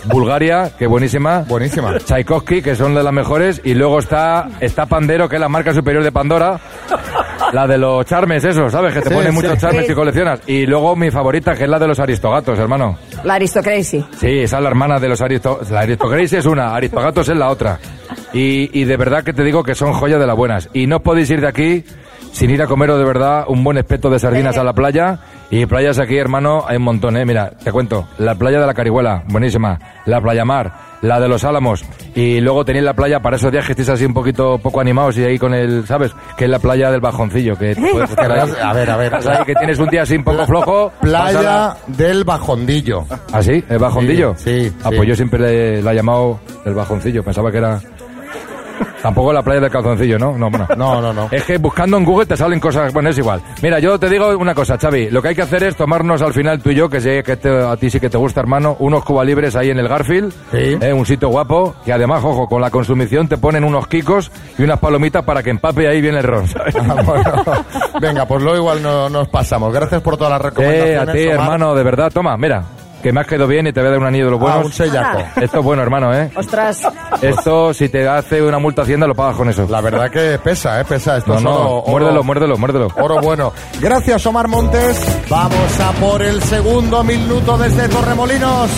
[0.05, 1.41] Bulgaria, que buenísima.
[1.49, 1.99] Buenísima.
[1.99, 3.63] Tchaikovsky, que son de las mejores.
[3.65, 6.61] Y luego está, está Pandero, que es la marca superior de Pandora.
[7.53, 8.93] La de los charmes, eso, ¿sabes?
[8.93, 9.37] Que te Sí, ponen sí.
[9.37, 9.93] muchos charmes Sí.
[9.93, 10.41] y coleccionas.
[10.47, 12.99] Y luego mi favorita, que es la de los aristogatos, hermano.
[13.25, 14.05] La Aristocracy.
[14.21, 15.71] Sí, esa es la hermana de los aristogatos.
[15.71, 17.79] La aristocracia es una, aristogatos es la otra.
[18.35, 20.69] Y, y de verdad que te digo que son joyas de las buenas.
[20.75, 21.85] Y no podéis ir de aquí
[22.35, 25.19] sin ir a comeros de verdad un buen espeto de sardinas a la playa.
[25.51, 27.25] Y playas aquí, hermano, hay un montón, ¿eh?
[27.25, 28.09] Mira, te cuento.
[28.19, 29.79] La playa de la Carihuela, buenísima.
[30.05, 30.73] La playa Mar,
[31.03, 31.85] la de los Álamos.
[32.17, 35.17] Y luego tenéis la playa para esos días que estéis así un poquito poco animados
[35.19, 36.11] y ahí con el, ¿sabes?
[36.37, 38.51] Que es la playa del Bajoncillo, que te puedes ahí.
[38.63, 39.13] A ver, a ver.
[39.47, 40.91] Que tienes un día así un poco flojo.
[41.01, 41.77] Playa pásala.
[41.87, 43.05] del Bajondillo.
[43.33, 43.63] ¿Ah, sí?
[43.69, 44.35] ¿El bajoncillo?
[44.37, 44.97] Sí, sí, Ah, sí.
[44.97, 47.23] pues yo siempre le, la he llamado el bajoncillo.
[47.23, 47.81] Pensaba que era...
[49.03, 50.37] Tampoco la playa del calzoncillo, ¿no?
[50.39, 50.67] No, bueno.
[50.77, 51.29] No, no, no.
[51.31, 52.93] Es que buscando en Google te salen cosas...
[52.93, 53.43] Bueno, es igual.
[53.63, 55.11] Mira, yo te digo una cosa, Xavi.
[55.11, 57.37] Lo que hay que hacer es tomarnos al final tú y yo, que sé que
[57.37, 60.33] te- a ti sí que te gusta, hermano, unos Cuba Libres ahí en el Garfield.
[60.51, 60.79] Sí.
[60.81, 61.75] eh, un sitio guapo.
[61.85, 65.51] Que además, ojo, con la consumición te ponen unos kikos y unas palomitas para que
[65.51, 66.75] empape ahí bien el ron, ¿sabes?
[66.77, 67.43] Ah, bueno.
[68.01, 69.73] Venga, pues luego igual no, nos pasamos.
[69.73, 71.09] Gracias por todas las Eh, recomendaciones.
[71.09, 71.41] a ti, Omar.
[71.41, 72.11] hermano, de verdad.
[72.13, 72.63] Toma, mira.
[73.05, 74.45] Que me has quedado bien y te voy a dar un anillo de los Ah,
[74.45, 74.65] buenos.
[74.65, 75.19] un sellaco.
[75.39, 76.31] Esto es bueno, hermano, ¿eh?
[76.37, 76.81] Ostras.
[77.21, 79.67] Esto, si te hace una multa a Hacienda, lo pagas con eso.
[79.69, 80.87] La verdad que pesa, ¿eh?
[80.87, 81.19] Pesa.
[81.19, 82.89] Esto No, es no, oro- oro- muérdelo, muérdelo, muérdelo.
[82.97, 83.53] Oro bueno.
[83.79, 85.05] Gracias, Omar Montes.
[85.29, 88.71] Vamos a por el segundo minuto desde Torremolinos.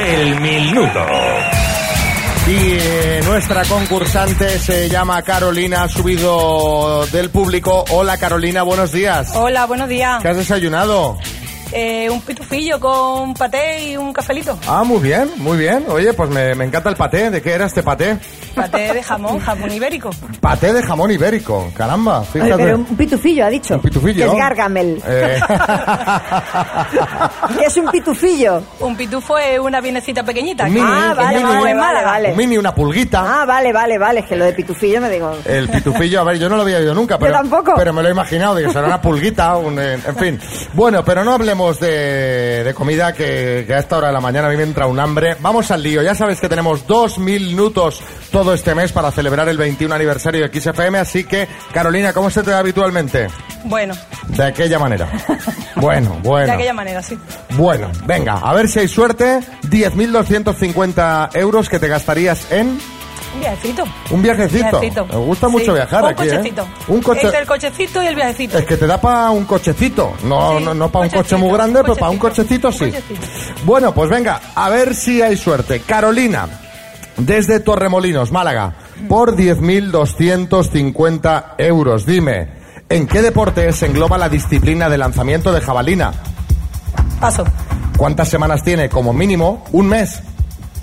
[0.00, 1.00] El minuto.
[2.48, 7.84] Y eh, nuestra concursante se llama Carolina, ha subido del público.
[7.90, 9.30] Hola Carolina, buenos días.
[9.36, 10.22] Hola, buenos días.
[10.22, 11.18] ¿Qué has desayunado?
[11.72, 14.58] Eh, un pitufillo con paté y un cafelito.
[14.68, 15.84] Ah, muy bien, muy bien.
[15.88, 17.30] Oye, pues me, me encanta el paté.
[17.30, 18.18] ¿De qué era este paté?
[18.54, 20.10] Paté de jamón, jamón ibérico.
[20.40, 21.70] Paté de jamón ibérico.
[21.74, 23.74] Caramba, pero un pitufillo, ha dicho.
[23.74, 24.26] Un pitufillo.
[24.26, 25.02] Que es Gargamel.
[25.06, 25.40] Eh,
[27.58, 28.62] que es un pitufillo.
[28.80, 30.64] Un pitufo es una bienecita pequeñita.
[30.64, 31.52] Un mini, ah, un vale, mini.
[31.52, 32.30] vale, vale, vale.
[32.32, 33.42] un mini, una pulguita.
[33.42, 34.20] Ah, vale, vale, vale.
[34.20, 35.34] Es que lo de pitufillo me digo...
[35.46, 37.72] El pitufillo, a ver, yo no lo había oído nunca, pero, tampoco.
[37.76, 40.40] pero me lo he imaginado, digo, será una pulguita, un, eh, en fin.
[40.74, 44.48] Bueno, pero no hablemos de, de comida, que, que a esta hora de la mañana
[44.48, 45.36] a mí me entra un hambre.
[45.40, 48.00] Vamos al lío, ya sabes que tenemos dos minutos
[48.30, 52.42] todo este mes para celebrar el 21 aniversario de XFM, así que, Carolina, ¿cómo se
[52.42, 53.28] te da habitualmente?
[53.64, 53.94] Bueno,
[54.28, 55.08] De aquella manera.
[55.74, 56.46] Bueno, bueno.
[56.46, 57.18] de aquella manera, sí.
[57.56, 59.40] Bueno, venga, a ver si hay suerte.
[59.62, 62.78] 10.250 euros que te gastarías en...
[63.34, 63.84] Un viajecito.
[64.10, 64.80] Un viajecito.
[64.80, 65.06] Viajecito.
[65.06, 65.72] Me gusta mucho Sí.
[65.72, 66.52] viajar un aquí, ¿eh?
[66.88, 67.20] Un coche.
[67.22, 68.58] Entre el cochecito y el viajecito.
[68.58, 71.80] Es que te da para un cochecito, no, no, no para un coche muy grande,
[71.82, 72.92] pero para un cochecito sí.
[73.64, 75.80] Bueno, pues venga, a ver si hay suerte.
[75.80, 76.46] Carolina,
[77.16, 78.74] desde Torremolinos, Málaga,
[79.08, 82.06] por 10.250 euros.
[82.06, 82.48] Dime,
[82.88, 86.12] ¿en qué deporte se engloba la disciplina de lanzamiento de jabalina?
[87.20, 87.44] Paso.
[87.96, 88.88] ¿Cuántas semanas tiene?
[88.88, 90.20] Como mínimo, un mes.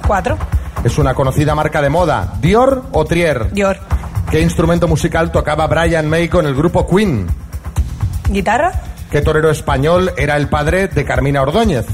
[0.07, 0.37] Cuatro.
[0.83, 3.51] Es una conocida marca de moda, Dior o Trier.
[3.51, 3.77] Dior.
[4.31, 7.27] ¿Qué instrumento musical tocaba Brian May con el grupo Queen?
[8.29, 8.71] Guitarra.
[9.11, 11.85] ¿Qué torero español era el padre de Carmina Ordóñez?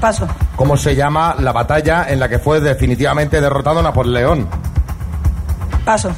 [0.00, 0.26] Paso.
[0.56, 4.48] ¿Cómo se llama la batalla en la que fue definitivamente derrotado Napoleón?
[5.84, 6.12] Paso.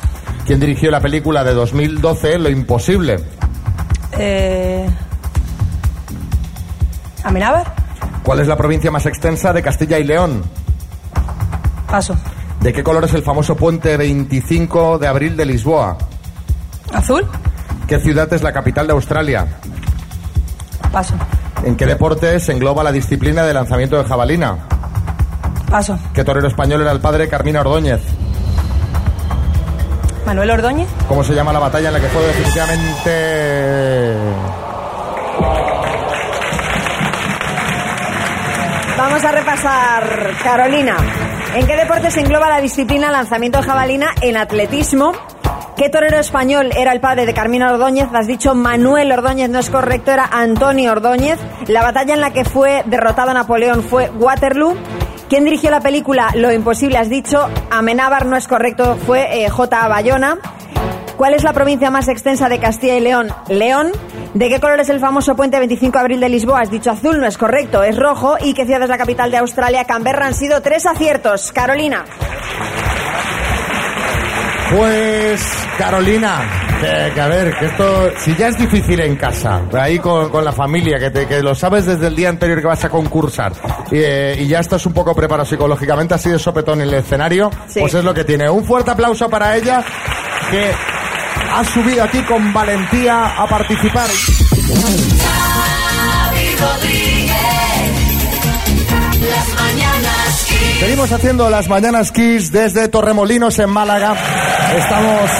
[0.46, 3.16] ¿Quién dirigió la película de 2012 Lo Imposible?
[4.12, 4.88] Eh...
[7.24, 7.74] Amenábar.
[8.22, 10.42] ¿Cuál es la provincia más extensa de Castilla y León?
[11.90, 12.16] Paso.
[12.60, 15.96] ¿De qué color es el famoso puente 25 de abril de Lisboa?
[16.92, 17.26] Azul.
[17.86, 19.46] ¿Qué ciudad es la capital de Australia?
[20.90, 21.14] Paso.
[21.64, 24.56] ¿En qué deporte se engloba la disciplina de lanzamiento de jabalina?
[25.70, 25.98] Paso.
[26.12, 28.00] ¿Qué torero español era el padre Carmina Ordóñez?
[30.24, 30.88] Manuel Ordóñez.
[31.08, 34.16] ¿Cómo se llama la batalla en la que fue definitivamente...
[38.96, 40.96] Vamos a repasar, Carolina.
[41.56, 45.12] ¿En qué deporte se engloba la disciplina lanzamiento de jabalina en atletismo?
[45.74, 48.08] ¿Qué torero español era el padre de Carmina Ordóñez?
[48.12, 51.38] Has dicho Manuel Ordóñez, no es correcto, era Antonio Ordóñez.
[51.66, 54.76] La batalla en la que fue derrotado Napoleón fue Waterloo.
[55.30, 56.98] ¿Quién dirigió la película Lo Imposible?
[56.98, 59.88] Has dicho Amenábar, no es correcto, fue eh, J.
[59.88, 60.36] Bayona.
[61.16, 63.28] ¿Cuál es la provincia más extensa de Castilla y León?
[63.48, 63.92] León.
[64.34, 66.60] ¿De qué color es el famoso puente 25 de abril de Lisboa?
[66.60, 68.36] Has dicho azul, no es correcto, es rojo.
[68.42, 69.84] ¿Y qué ciudad es la capital de Australia?
[69.84, 71.52] Canberra han sido tres aciertos.
[71.52, 72.04] Carolina.
[74.76, 75.40] Pues,
[75.78, 76.40] Carolina,
[76.80, 80.44] que, que a ver, que esto, si ya es difícil en casa, ahí con, con
[80.44, 83.52] la familia, que, te- que lo sabes desde el día anterior que vas a concursar,
[83.92, 87.48] y, eh, y ya estás un poco preparado psicológicamente, ha sido sopetón en el escenario,
[87.68, 87.78] Sí.
[87.80, 88.50] pues es lo que tiene.
[88.50, 89.84] Un fuerte aplauso para ella,
[90.50, 90.72] que
[91.52, 94.08] ha subido aquí con valentía a participar.
[100.80, 104.14] Seguimos haciendo las mañanas Kiss desde Torremolinos en Málaga.
[104.76, 105.30] Estamos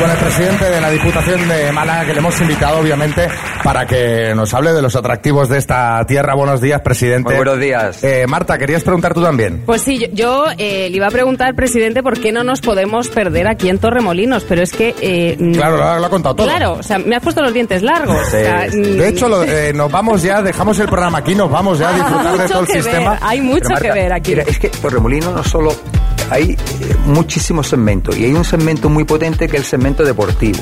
[0.00, 3.28] con el presidente de la Diputación de Málaga, que le hemos invitado, obviamente,
[3.64, 6.34] para que nos hable de los atractivos de esta tierra.
[6.34, 7.28] Buenos días, presidente.
[7.30, 8.02] Muy buenos días.
[8.04, 9.62] Eh, Marta, querías preguntar tú también.
[9.66, 13.08] Pues sí, yo, yo, eh, le iba a preguntar, presidente, por qué no nos podemos
[13.08, 14.94] perder aquí en Torremolinos, pero es que...
[15.00, 16.46] eh, mm, Claro, lo, lo ha contado todo.
[16.46, 18.16] Claro, o sea, me has puesto los dientes largos.
[18.16, 21.50] o sea, mm, De hecho, lo- eh, nos vamos ya, dejamos el programa aquí, nos
[21.50, 23.18] vamos ya a disfrutar de todo el sistema.
[23.20, 24.30] hay mucho Marta, que ver aquí.
[24.32, 25.72] Mira, es que Torremolino no solo
[26.30, 26.56] hay eh,
[27.06, 30.58] muchísimos segmentos y hay un segmento muy potente que es el segmento deportivo.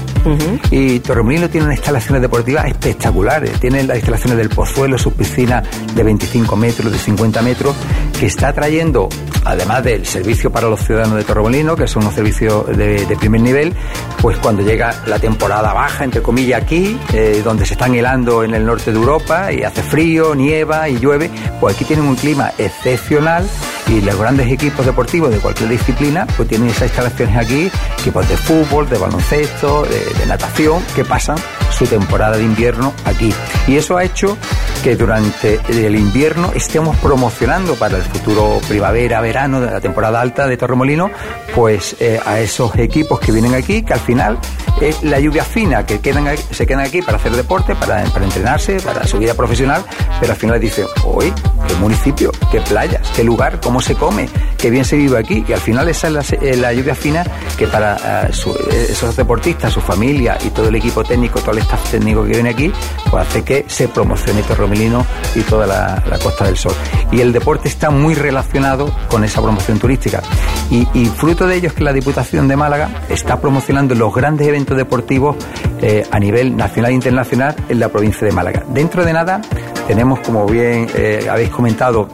[0.70, 3.60] Y Torremolino tiene unas instalaciones deportivas espectaculares.
[3.60, 7.74] Tiene las instalaciones del Pozuelo, sus piscinas de 25 metros, de 50 metros,
[8.18, 9.08] que está trayendo,
[9.44, 13.40] además del servicio para los ciudadanos de Torremolino, que son unos servicios de, de primer
[13.40, 13.72] nivel,
[14.20, 18.54] pues cuando llega la temporada baja, entre comillas, aquí, eh, donde se están helando en
[18.54, 22.50] el norte de Europa y hace frío, nieva y llueve, pues aquí tienen un clima
[22.58, 23.46] excepcional
[23.88, 28.36] y los grandes equipos deportivos de cualquier disciplina pues tienen esas instalaciones aquí, equipos de
[28.36, 31.38] fútbol, de baloncesto, de, de natación, que pasan
[31.70, 33.32] su temporada de invierno aquí.
[33.66, 34.36] Y eso ha hecho
[34.82, 40.46] que durante el invierno estemos promocionando para el futuro primavera, verano, de la temporada alta
[40.46, 41.10] de Torremolino,
[41.54, 44.38] pues eh, a esos equipos que vienen aquí, que al final
[44.80, 48.80] es la lluvia fina, que quedan, se quedan aquí para hacer deporte, para, para entrenarse,
[48.80, 49.84] para su vida profesional,
[50.20, 51.32] pero al final dicen, hoy,
[51.66, 55.52] qué municipio, qué playas, qué lugar, cómo se come, qué bien se vive aquí, y
[55.52, 57.24] al final esa es la, eh, la lluvia fina
[57.56, 61.58] que para eh, eh, esos deportistas, su familia y todo el equipo técnico, todo el
[61.58, 62.72] staff técnico que viene aquí,
[63.10, 66.74] pues hace que se promocione Torremolino y toda la, la Costa del Sol.
[67.10, 70.22] Y el deporte está muy relacionado con esa promoción turística.
[70.70, 74.46] Y, y fruto de ello es que la Diputación de Málaga está promocionando los grandes
[74.46, 75.36] eventos deportivos
[75.80, 78.64] eh, a nivel nacional e internacional en la provincia de Málaga.
[78.68, 79.40] Dentro de nada
[79.86, 82.08] tenemos, como bien eh, habéis comentado,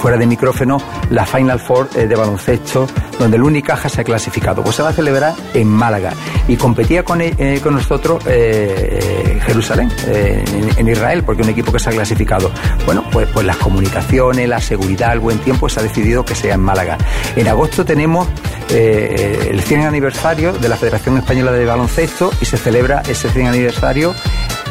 [0.00, 0.78] fuera de micrófono
[1.12, 2.86] la Final Four eh, de baloncesto
[3.18, 4.62] donde el Unicaja se ha clasificado.
[4.62, 6.12] Pues se va a celebrar en Málaga
[6.48, 11.78] y competía con, eh, con nosotros eh, eh, Jerusalén, en, Israel, porque un equipo que
[11.78, 12.50] se ha clasificado.
[12.84, 16.54] Bueno, pues, pues las comunicaciones, la seguridad, el buen tiempo, se ha decidido que sea
[16.54, 16.98] en Málaga.
[17.36, 18.28] En agosto tenemos
[18.68, 24.14] el 100 aniversario de la Federación Española de Baloncesto y se celebra ese 100 aniversario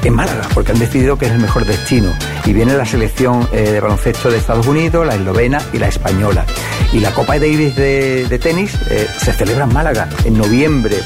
[0.04, 2.14] en Málaga, porque han decidido que es el mejor destino.
[2.46, 6.46] Y viene la selección eh, de baloncesto de Estados Unidos, la eslovena y la española.
[6.94, 10.98] Y la Copa Davis de, de tenis eh, se celebra en Málaga en noviembre.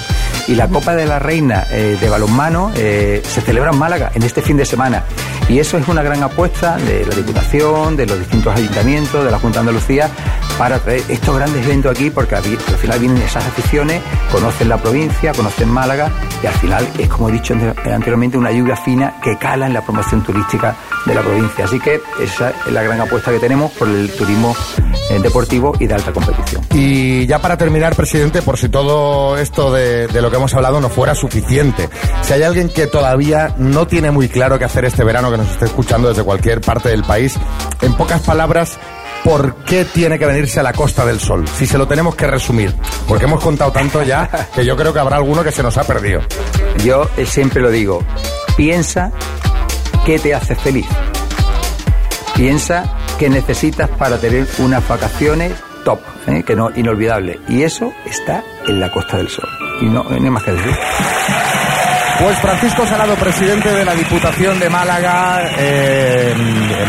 [0.47, 4.23] Y la Copa de la Reina eh, de balonmano eh, se celebra en Málaga en
[4.23, 5.03] este fin de semana.
[5.49, 9.39] Y eso es una gran apuesta de la Diputación, de los distintos ayuntamientos, de la
[9.39, 10.09] Junta de Andalucía,
[10.57, 14.77] para traer estos grandes eventos aquí, porque al al final vienen esas aficiones, conocen la
[14.77, 16.09] provincia, conocen Málaga,
[16.43, 19.73] y al final es, como he dicho ante- anteriormente, una lluvia fina que cala en
[19.73, 20.75] la promoción turística
[21.05, 21.65] de la provincia.
[21.65, 24.55] Así que esa es la gran apuesta que tenemos por el turismo
[25.09, 26.63] eh, deportivo y de alta competición.
[26.73, 30.79] Y ya para terminar, presidente, por si todo esto de, de lo que hemos hablado
[30.81, 31.89] no fuera suficiente,
[32.21, 35.49] si hay alguien que todavía no tiene muy claro qué hacer este verano, que nos
[35.51, 37.35] esté escuchando desde cualquier parte del país,
[37.81, 38.77] en pocas palabras,
[39.23, 41.47] ¿por qué tiene que venirse a la Costa del Sol?
[41.47, 42.73] Si se lo tenemos que resumir,
[43.07, 45.83] porque hemos contado tanto ya que yo creo que habrá alguno que se nos ha
[45.83, 46.21] perdido.
[46.83, 48.03] Yo eh, siempre lo digo,
[48.55, 49.11] piensa
[50.05, 50.85] qué te hace feliz.
[52.35, 52.83] Piensa
[53.17, 55.53] qué necesitas para tener unas vacaciones
[55.85, 56.43] top, ¿eh?
[56.43, 57.39] que no inolvidable.
[57.47, 59.47] Y eso está en la Costa del Sol.
[59.81, 60.75] Y no, no hay más que decir.
[62.19, 66.33] Pues Francisco Salado, presidente de la Diputación de Málaga, eh,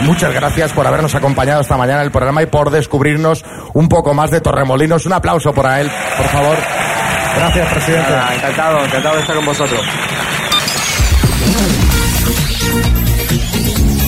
[0.03, 4.15] muchas gracias por habernos acompañado esta mañana en el programa y por descubrirnos un poco
[4.15, 5.05] más de Torremolinos.
[5.05, 6.57] Un aplauso para él, por favor.
[7.37, 8.11] Gracias, presidente.
[8.11, 9.81] Nada, encantado, encantado de estar con vosotros.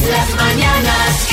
[0.08, 1.28] Las mañanas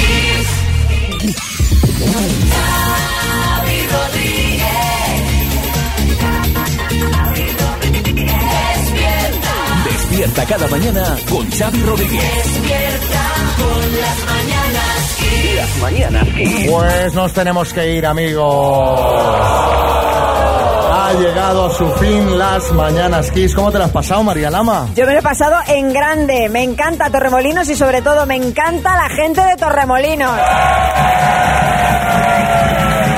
[10.16, 12.22] Despierta cada mañana con Xavi Rodríguez.
[12.24, 13.22] despierta
[13.58, 15.56] con las mañanas Kiss.
[15.58, 16.72] Las mañanas Kiss.
[16.72, 18.98] Pues nos tenemos que ir, amigos.
[20.94, 23.54] Ha llegado a su fin las mañanas Kiss.
[23.54, 24.88] ¿Cómo te las has pasado, María Lama?
[24.96, 26.48] Yo me lo he pasado en grande.
[26.48, 30.32] Me encanta Torremolinos y sobre todo me encanta la gente de Torremolinos.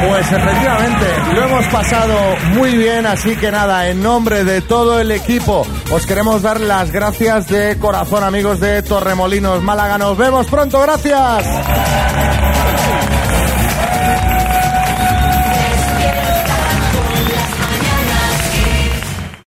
[0.06, 2.18] Pues efectivamente, lo hemos pasado
[2.54, 6.92] muy bien, así que nada, en nombre de todo el equipo, os queremos dar las
[6.92, 9.98] gracias de corazón, amigos de Torremolinos Málaga.
[9.98, 12.47] Nos vemos pronto, gracias.